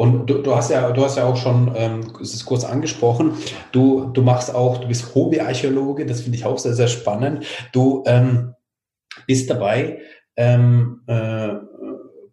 Und 0.00 0.28
du, 0.28 0.38
du, 0.38 0.56
hast 0.56 0.70
ja, 0.70 0.90
du 0.92 1.04
hast 1.04 1.18
ja 1.18 1.26
auch 1.26 1.36
schon, 1.36 1.74
ähm, 1.76 2.14
es 2.22 2.32
ist 2.32 2.46
kurz 2.46 2.64
angesprochen, 2.64 3.34
du, 3.70 4.06
du 4.06 4.22
machst 4.22 4.54
auch, 4.54 4.78
du 4.78 4.88
bist 4.88 5.14
Hobbyarchäologe, 5.14 6.06
das 6.06 6.22
finde 6.22 6.38
ich 6.38 6.46
auch 6.46 6.58
sehr, 6.58 6.72
sehr 6.72 6.88
spannend. 6.88 7.44
Du 7.72 8.02
ähm, 8.06 8.54
bist 9.26 9.50
dabei, 9.50 10.00
ähm, 10.36 11.02
äh, 11.06 11.50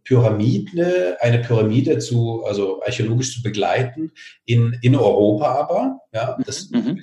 Pyramide, 0.06 1.18
eine 1.20 1.40
Pyramide 1.40 1.98
zu, 1.98 2.46
also 2.46 2.82
archäologisch 2.84 3.36
zu 3.36 3.42
begleiten, 3.42 4.14
in, 4.46 4.78
in 4.82 4.96
Europa 4.96 5.48
aber, 5.48 6.00
ja, 6.14 6.38
das 6.46 6.70
mhm. 6.70 7.02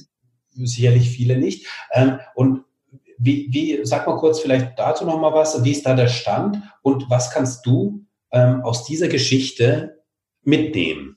sicherlich 0.54 1.10
viele 1.10 1.36
nicht. 1.36 1.66
Ähm, 1.92 2.20
und 2.34 2.64
wie, 3.18 3.48
wie, 3.50 3.80
sag 3.82 4.06
mal 4.06 4.16
kurz 4.16 4.40
vielleicht 4.40 4.78
dazu 4.78 5.04
nochmal 5.04 5.34
was, 5.34 5.62
wie 5.62 5.72
ist 5.72 5.84
da 5.84 5.92
der 5.92 6.08
Stand 6.08 6.56
und 6.80 7.10
was 7.10 7.30
kannst 7.30 7.66
du 7.66 8.06
ähm, 8.32 8.62
aus 8.62 8.84
dieser 8.84 9.08
Geschichte 9.08 9.94
mitnehmen? 10.44 11.16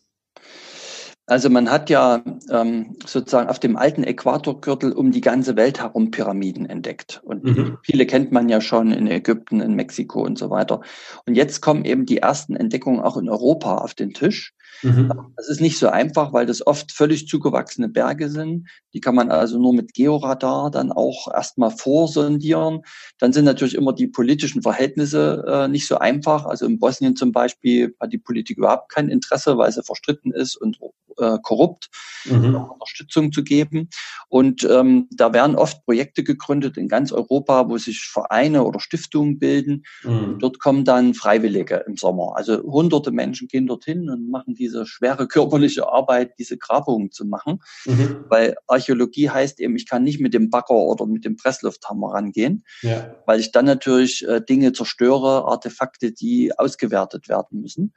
Also 1.30 1.50
man 1.50 1.70
hat 1.70 1.90
ja 1.90 2.24
ähm, 2.50 2.96
sozusagen 3.06 3.50
auf 3.50 3.60
dem 3.60 3.76
alten 3.76 4.06
Äquatorgürtel 4.06 4.94
um 4.94 5.12
die 5.12 5.20
ganze 5.20 5.58
Welt 5.58 5.82
herum 5.82 6.10
Pyramiden 6.10 6.66
entdeckt. 6.66 7.22
Und 7.22 7.44
mhm. 7.44 7.78
viele 7.84 8.06
kennt 8.06 8.32
man 8.32 8.48
ja 8.48 8.62
schon 8.62 8.94
in 8.94 9.08
Ägypten, 9.08 9.60
in 9.60 9.74
Mexiko 9.76 10.22
und 10.22 10.38
so 10.38 10.50
weiter. 10.50 10.80
Und 11.26 11.36
jetzt 11.36 11.60
kommen 11.62 11.84
eben 11.84 12.06
die 12.06 12.20
ersten 12.20 12.56
Entdeckungen 12.56 13.02
auch 13.02 13.18
in 13.18 13.30
Europa 13.30 13.80
auf 13.80 13.94
den 13.94 14.14
Tisch. 14.14 14.54
Mhm. 14.82 15.12
Das 15.36 15.48
ist 15.48 15.62
nicht 15.62 15.80
so 15.80 15.90
einfach, 15.90 16.34
weil 16.34 16.46
das 16.46 16.66
oft 16.66 16.92
völlig 16.92 17.28
zugewachsene 17.28 17.90
Berge 17.90 18.30
sind. 18.30 18.68
Die 18.94 19.02
kann 19.02 19.16
man 19.16 19.32
also 19.32 19.60
nur 19.60 19.74
mit 19.74 19.94
Georadar 19.94 20.72
dann 20.72 20.92
auch 20.92 21.34
erstmal 21.34 21.72
vorsondieren. 21.72 22.82
Dann 23.20 23.34
sind 23.34 23.46
natürlich 23.46 23.76
immer 23.76 23.94
die 23.94 24.08
politischen 24.08 24.62
Verhältnisse 24.62 25.44
äh, 25.48 25.68
nicht 25.68 25.88
so 25.88 25.98
einfach. 25.98 26.46
Also 26.46 26.66
in 26.66 26.80
Bosnien 26.80 27.16
zum 27.16 27.32
Beispiel 27.32 27.96
hat 28.00 28.14
die 28.14 28.18
Politik 28.18 28.58
überhaupt 28.58 28.92
kein 28.92 29.10
Interesse, 29.10 29.58
weil 29.58 29.72
sie 29.72 29.84
verstritten 29.84 30.32
ist 30.32 30.56
und 30.56 30.80
äh, 31.18 31.38
korrupt, 31.42 31.90
mhm. 32.26 32.56
Unterstützung 32.56 33.32
zu 33.32 33.44
geben. 33.44 33.90
Und 34.30 34.64
ähm, 34.70 35.08
da 35.12 35.34
werden 35.34 35.56
oft 35.56 35.84
Projekte 35.86 36.24
gegründet 36.24 36.78
in 36.78 36.88
ganz 36.88 37.12
Europa, 37.12 37.70
wo 37.70 37.78
sich 37.78 38.02
Vereine 38.02 38.64
oder 38.64 38.80
Stiftungen 38.80 39.40
bilden. 39.40 39.84
Mhm. 40.04 40.38
dort 40.40 40.60
kommen 40.60 40.86
dann 40.86 41.14
Freiwillige 41.14 41.84
im 41.88 41.98
Sommer. 41.98 42.34
Also 42.36 42.62
hunderte 42.62 43.12
Menschen 43.12 43.48
gehen 43.48 43.68
dorthin 43.68 44.10
und 44.10 44.30
machen 44.30 44.57
diese 44.58 44.86
schwere 44.86 45.28
körperliche 45.28 45.88
Arbeit, 45.88 46.34
diese 46.40 46.58
Grabungen 46.58 47.12
zu 47.12 47.26
machen. 47.26 47.62
Mhm. 47.86 48.26
Weil 48.30 48.56
Archäologie 48.68 49.30
heißt 49.30 49.60
eben, 49.60 49.76
ich 49.76 49.88
kann 49.88 50.04
nicht 50.04 50.20
mit 50.20 50.34
dem 50.34 50.50
Bagger 50.50 50.76
oder 50.76 51.06
mit 51.06 51.26
dem 51.26 51.38
Presslufthammer 51.38 52.14
rangehen, 52.14 52.64
ja. 52.82 53.16
weil 53.26 53.40
ich 53.40 53.52
dann 53.52 53.66
natürlich 53.66 54.28
äh, 54.28 54.42
Dinge 54.42 54.74
zerstöre, 54.74 55.46
Artefakte, 55.46 56.12
die 56.12 56.58
ausgewertet 56.58 57.30
werden 57.30 57.62
müssen. 57.62 57.94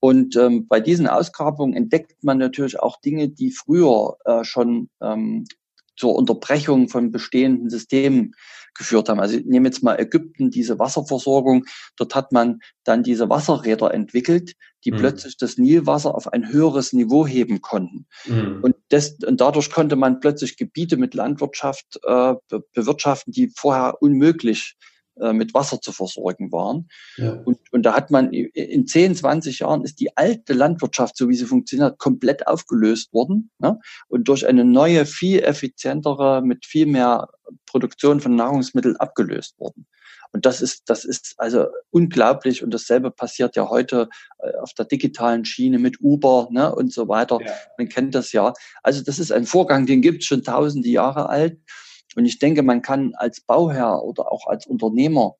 Und 0.00 0.36
ähm, 0.36 0.68
bei 0.68 0.80
diesen 0.80 1.08
Ausgrabungen 1.08 1.74
entdeckt 1.74 2.22
man 2.22 2.38
natürlich 2.38 2.78
auch 2.78 3.00
Dinge, 3.00 3.28
die 3.28 3.50
früher 3.50 4.16
äh, 4.24 4.44
schon 4.44 4.90
ähm, 5.02 5.44
zur 5.98 6.14
Unterbrechung 6.14 6.88
von 6.88 7.10
bestehenden 7.10 7.68
Systemen 7.68 8.32
geführt 8.76 9.08
haben. 9.08 9.20
Also 9.20 9.36
ich 9.36 9.44
nehme 9.44 9.68
jetzt 9.68 9.82
mal 9.82 9.98
Ägypten, 9.98 10.50
diese 10.50 10.78
Wasserversorgung. 10.78 11.64
Dort 11.96 12.14
hat 12.14 12.32
man 12.32 12.60
dann 12.84 13.02
diese 13.02 13.28
Wasserräder 13.28 13.92
entwickelt, 13.92 14.54
die 14.84 14.92
mhm. 14.92 14.98
plötzlich 14.98 15.36
das 15.36 15.58
Nilwasser 15.58 16.14
auf 16.14 16.32
ein 16.32 16.50
höheres 16.50 16.92
Niveau 16.92 17.26
heben 17.26 17.60
konnten. 17.60 18.06
Mhm. 18.26 18.60
Und, 18.62 18.76
das, 18.90 19.16
und 19.26 19.40
dadurch 19.40 19.70
konnte 19.70 19.96
man 19.96 20.20
plötzlich 20.20 20.56
Gebiete 20.56 20.96
mit 20.96 21.14
Landwirtschaft 21.14 21.98
äh, 22.04 22.34
bewirtschaften, 22.72 23.32
die 23.32 23.52
vorher 23.54 24.00
unmöglich 24.00 24.76
äh, 24.80 24.97
mit 25.32 25.54
Wasser 25.54 25.80
zu 25.80 25.92
versorgen 25.92 26.52
waren. 26.52 26.88
Ja. 27.16 27.32
Und, 27.44 27.58
und 27.72 27.82
da 27.82 27.94
hat 27.94 28.10
man 28.10 28.32
in 28.32 28.86
10, 28.86 29.16
20 29.16 29.60
Jahren 29.60 29.82
ist 29.82 30.00
die 30.00 30.16
alte 30.16 30.52
Landwirtschaft, 30.52 31.16
so 31.16 31.28
wie 31.28 31.34
sie 31.34 31.46
funktioniert, 31.46 31.98
komplett 31.98 32.46
aufgelöst 32.46 33.12
worden 33.12 33.50
ne? 33.58 33.78
und 34.08 34.28
durch 34.28 34.46
eine 34.46 34.64
neue, 34.64 35.06
viel 35.06 35.40
effizientere, 35.40 36.42
mit 36.42 36.66
viel 36.66 36.86
mehr 36.86 37.28
Produktion 37.66 38.20
von 38.20 38.36
Nahrungsmitteln 38.36 38.96
abgelöst 38.96 39.58
worden. 39.58 39.86
Und 40.32 40.46
das 40.46 40.60
ist, 40.60 40.90
das 40.90 41.04
ist 41.04 41.34
also 41.38 41.68
unglaublich. 41.90 42.62
Und 42.62 42.72
dasselbe 42.74 43.10
passiert 43.10 43.56
ja 43.56 43.68
heute 43.68 44.08
äh, 44.38 44.54
auf 44.56 44.74
der 44.74 44.84
digitalen 44.84 45.44
Schiene 45.44 45.78
mit 45.78 46.00
Uber 46.00 46.48
ne, 46.50 46.74
und 46.74 46.92
so 46.92 47.08
weiter. 47.08 47.38
Ja. 47.40 47.52
Man 47.78 47.88
kennt 47.88 48.14
das 48.14 48.32
ja. 48.32 48.52
Also 48.82 49.02
das 49.02 49.18
ist 49.18 49.32
ein 49.32 49.46
Vorgang, 49.46 49.86
den 49.86 50.02
gibt 50.02 50.22
es 50.22 50.26
schon 50.26 50.42
tausende 50.42 50.88
Jahre 50.88 51.28
alt. 51.28 51.58
Und 52.16 52.26
ich 52.26 52.38
denke, 52.38 52.62
man 52.62 52.82
kann 52.82 53.14
als 53.14 53.40
Bauherr 53.40 54.02
oder 54.02 54.32
auch 54.32 54.46
als 54.46 54.66
Unternehmer 54.66 55.34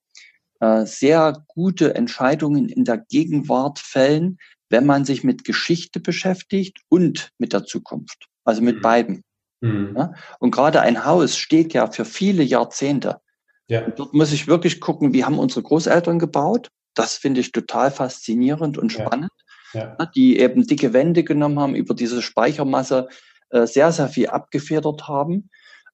äh, 0.59 0.85
sehr 0.85 1.45
gute 1.47 1.95
Entscheidungen 1.95 2.69
in 2.69 2.85
der 2.85 2.97
Gegenwart 2.97 3.79
fällen, 3.79 4.37
wenn 4.69 4.85
man 4.85 5.05
sich 5.05 5.23
mit 5.23 5.43
Geschichte 5.43 5.99
beschäftigt 5.99 6.79
und 6.89 7.31
mit 7.37 7.53
der 7.53 7.65
Zukunft. 7.65 8.27
Also 8.43 8.61
mit 8.61 8.77
mhm. 8.77 8.81
beiden. 8.81 9.23
Mhm. 9.61 9.95
Ja? 9.97 10.13
Und 10.39 10.51
gerade 10.51 10.81
ein 10.81 11.05
Haus 11.05 11.37
steht 11.37 11.73
ja 11.73 11.87
für 11.91 12.05
viele 12.05 12.43
Jahrzehnte. 12.43 13.19
Ja. 13.67 13.85
Und 13.85 13.99
dort 13.99 14.13
muss 14.13 14.31
ich 14.31 14.47
wirklich 14.47 14.79
gucken, 14.79 15.13
wie 15.13 15.25
haben 15.25 15.39
unsere 15.39 15.63
Großeltern 15.63 16.19
gebaut. 16.19 16.69
Das 16.95 17.15
finde 17.15 17.41
ich 17.41 17.51
total 17.51 17.91
faszinierend 17.91 18.77
und 18.77 18.91
spannend. 18.91 19.31
Ja. 19.73 19.95
Ja. 19.99 20.05
Die 20.07 20.39
eben 20.39 20.65
dicke 20.65 20.93
Wände 20.93 21.23
genommen 21.23 21.59
haben, 21.59 21.75
über 21.75 21.93
diese 21.93 22.23
Speichermasse 22.23 23.07
äh, 23.51 23.67
sehr, 23.67 23.91
sehr 23.91 24.07
viel 24.07 24.27
abgefedert 24.27 25.07
haben. 25.07 25.49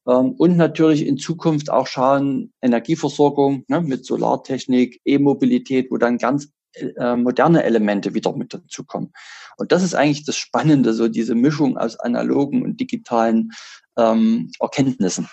Ähm, 0.07 0.31
und 0.37 0.57
natürlich 0.57 1.05
in 1.05 1.17
Zukunft 1.17 1.71
auch 1.71 1.87
schauen, 1.87 2.53
Energieversorgung 2.61 3.63
ne, 3.67 3.81
mit 3.81 4.05
Solartechnik, 4.05 5.01
E-Mobilität, 5.05 5.91
wo 5.91 5.97
dann 5.97 6.17
ganz 6.17 6.49
äh, 6.73 7.15
moderne 7.15 7.63
Elemente 7.63 8.13
wieder 8.13 8.35
mit 8.35 8.53
dazukommen. 8.53 9.13
Und 9.57 9.71
das 9.71 9.83
ist 9.83 9.95
eigentlich 9.95 10.25
das 10.25 10.35
Spannende, 10.35 10.93
so 10.93 11.07
diese 11.07 11.35
Mischung 11.35 11.77
aus 11.77 11.97
analogen 11.99 12.63
und 12.63 12.79
digitalen 12.79 13.51
ähm, 13.97 14.51
Erkenntnissen. 14.59 15.29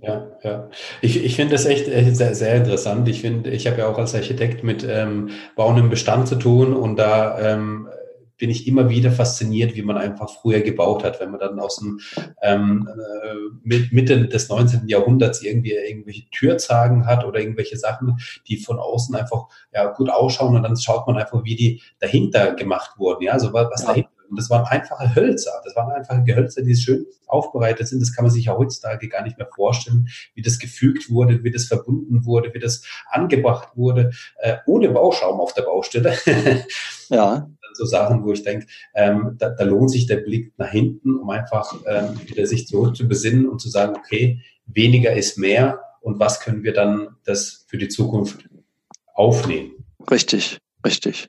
Ja, 0.00 0.26
ja. 0.42 0.70
Ich, 1.00 1.22
ich 1.22 1.36
finde 1.36 1.52
das 1.52 1.66
echt 1.66 1.88
äh, 1.88 2.10
sehr, 2.12 2.34
sehr 2.34 2.56
interessant. 2.56 3.08
Ich 3.08 3.20
finde, 3.20 3.50
ich 3.50 3.66
habe 3.66 3.78
ja 3.78 3.86
auch 3.86 3.98
als 3.98 4.14
Architekt 4.14 4.64
mit 4.64 4.84
ähm, 4.88 5.30
Bauen 5.56 5.78
im 5.78 5.90
Bestand 5.90 6.26
zu 6.26 6.36
tun 6.36 6.74
und 6.74 6.96
da 6.96 7.38
ähm, 7.38 7.88
bin 8.40 8.50
ich 8.50 8.66
immer 8.66 8.88
wieder 8.88 9.12
fasziniert, 9.12 9.76
wie 9.76 9.82
man 9.82 9.96
einfach 9.96 10.30
früher 10.30 10.60
gebaut 10.60 11.04
hat, 11.04 11.20
wenn 11.20 11.30
man 11.30 11.38
dann 11.38 11.60
aus 11.60 11.76
dem 11.76 12.00
ähm, 12.42 12.88
äh, 12.88 13.78
Mitte 13.92 14.26
des 14.26 14.48
19. 14.48 14.88
Jahrhunderts 14.88 15.42
irgendwie 15.42 15.72
irgendwelche 15.72 16.28
Türzagen 16.30 17.06
hat 17.06 17.24
oder 17.24 17.38
irgendwelche 17.38 17.76
Sachen, 17.76 18.18
die 18.48 18.56
von 18.56 18.78
außen 18.78 19.14
einfach 19.14 19.46
ja 19.72 19.86
gut 19.92 20.10
ausschauen 20.10 20.56
und 20.56 20.62
dann 20.62 20.76
schaut 20.76 21.06
man 21.06 21.18
einfach, 21.18 21.44
wie 21.44 21.54
die 21.54 21.82
dahinter 22.00 22.54
gemacht 22.54 22.98
wurden, 22.98 23.22
ja, 23.22 23.32
also 23.32 23.52
was, 23.52 23.68
was 23.70 23.82
ja. 23.82 23.88
dahinter 23.88 24.10
Und 24.30 24.38
das 24.38 24.48
waren 24.48 24.64
einfache 24.64 25.14
Hölzer. 25.14 25.60
Das 25.64 25.76
waren 25.76 25.90
einfache 25.90 26.22
Gehölzer, 26.22 26.62
die 26.62 26.74
schön 26.76 27.04
aufbereitet 27.26 27.88
sind. 27.88 28.00
Das 28.00 28.14
kann 28.14 28.24
man 28.24 28.32
sich 28.32 28.46
ja 28.46 28.56
heutzutage 28.56 29.08
gar 29.08 29.22
nicht 29.22 29.38
mehr 29.38 29.48
vorstellen, 29.54 30.08
wie 30.34 30.42
das 30.42 30.58
gefügt 30.58 31.10
wurde, 31.10 31.44
wie 31.44 31.50
das 31.50 31.66
verbunden 31.66 32.24
wurde, 32.24 32.54
wie 32.54 32.60
das 32.60 32.82
angebracht 33.10 33.76
wurde, 33.76 34.10
äh, 34.38 34.56
ohne 34.66 34.88
Bauschaum 34.90 35.40
auf 35.40 35.52
der 35.52 35.62
Baustelle. 35.62 36.16
ja. 37.08 37.50
So 37.74 37.84
Sachen, 37.84 38.24
wo 38.24 38.32
ich 38.32 38.42
denke, 38.42 38.66
ähm, 38.94 39.36
da, 39.38 39.50
da 39.50 39.64
lohnt 39.64 39.90
sich 39.90 40.06
der 40.06 40.18
Blick 40.18 40.52
nach 40.56 40.70
hinten, 40.70 41.16
um 41.16 41.30
einfach 41.30 41.72
ähm, 41.86 42.20
wieder 42.26 42.46
sich 42.46 42.66
zurück 42.66 42.96
zu 42.96 43.08
besinnen 43.08 43.48
und 43.48 43.60
zu 43.60 43.68
sagen, 43.68 43.94
okay, 43.96 44.40
weniger 44.66 45.12
ist 45.14 45.38
mehr 45.38 45.80
und 46.00 46.18
was 46.18 46.40
können 46.40 46.62
wir 46.62 46.72
dann 46.72 47.16
das 47.24 47.64
für 47.68 47.78
die 47.78 47.88
Zukunft 47.88 48.48
aufnehmen. 49.14 49.84
Richtig, 50.10 50.58
richtig. 50.84 51.28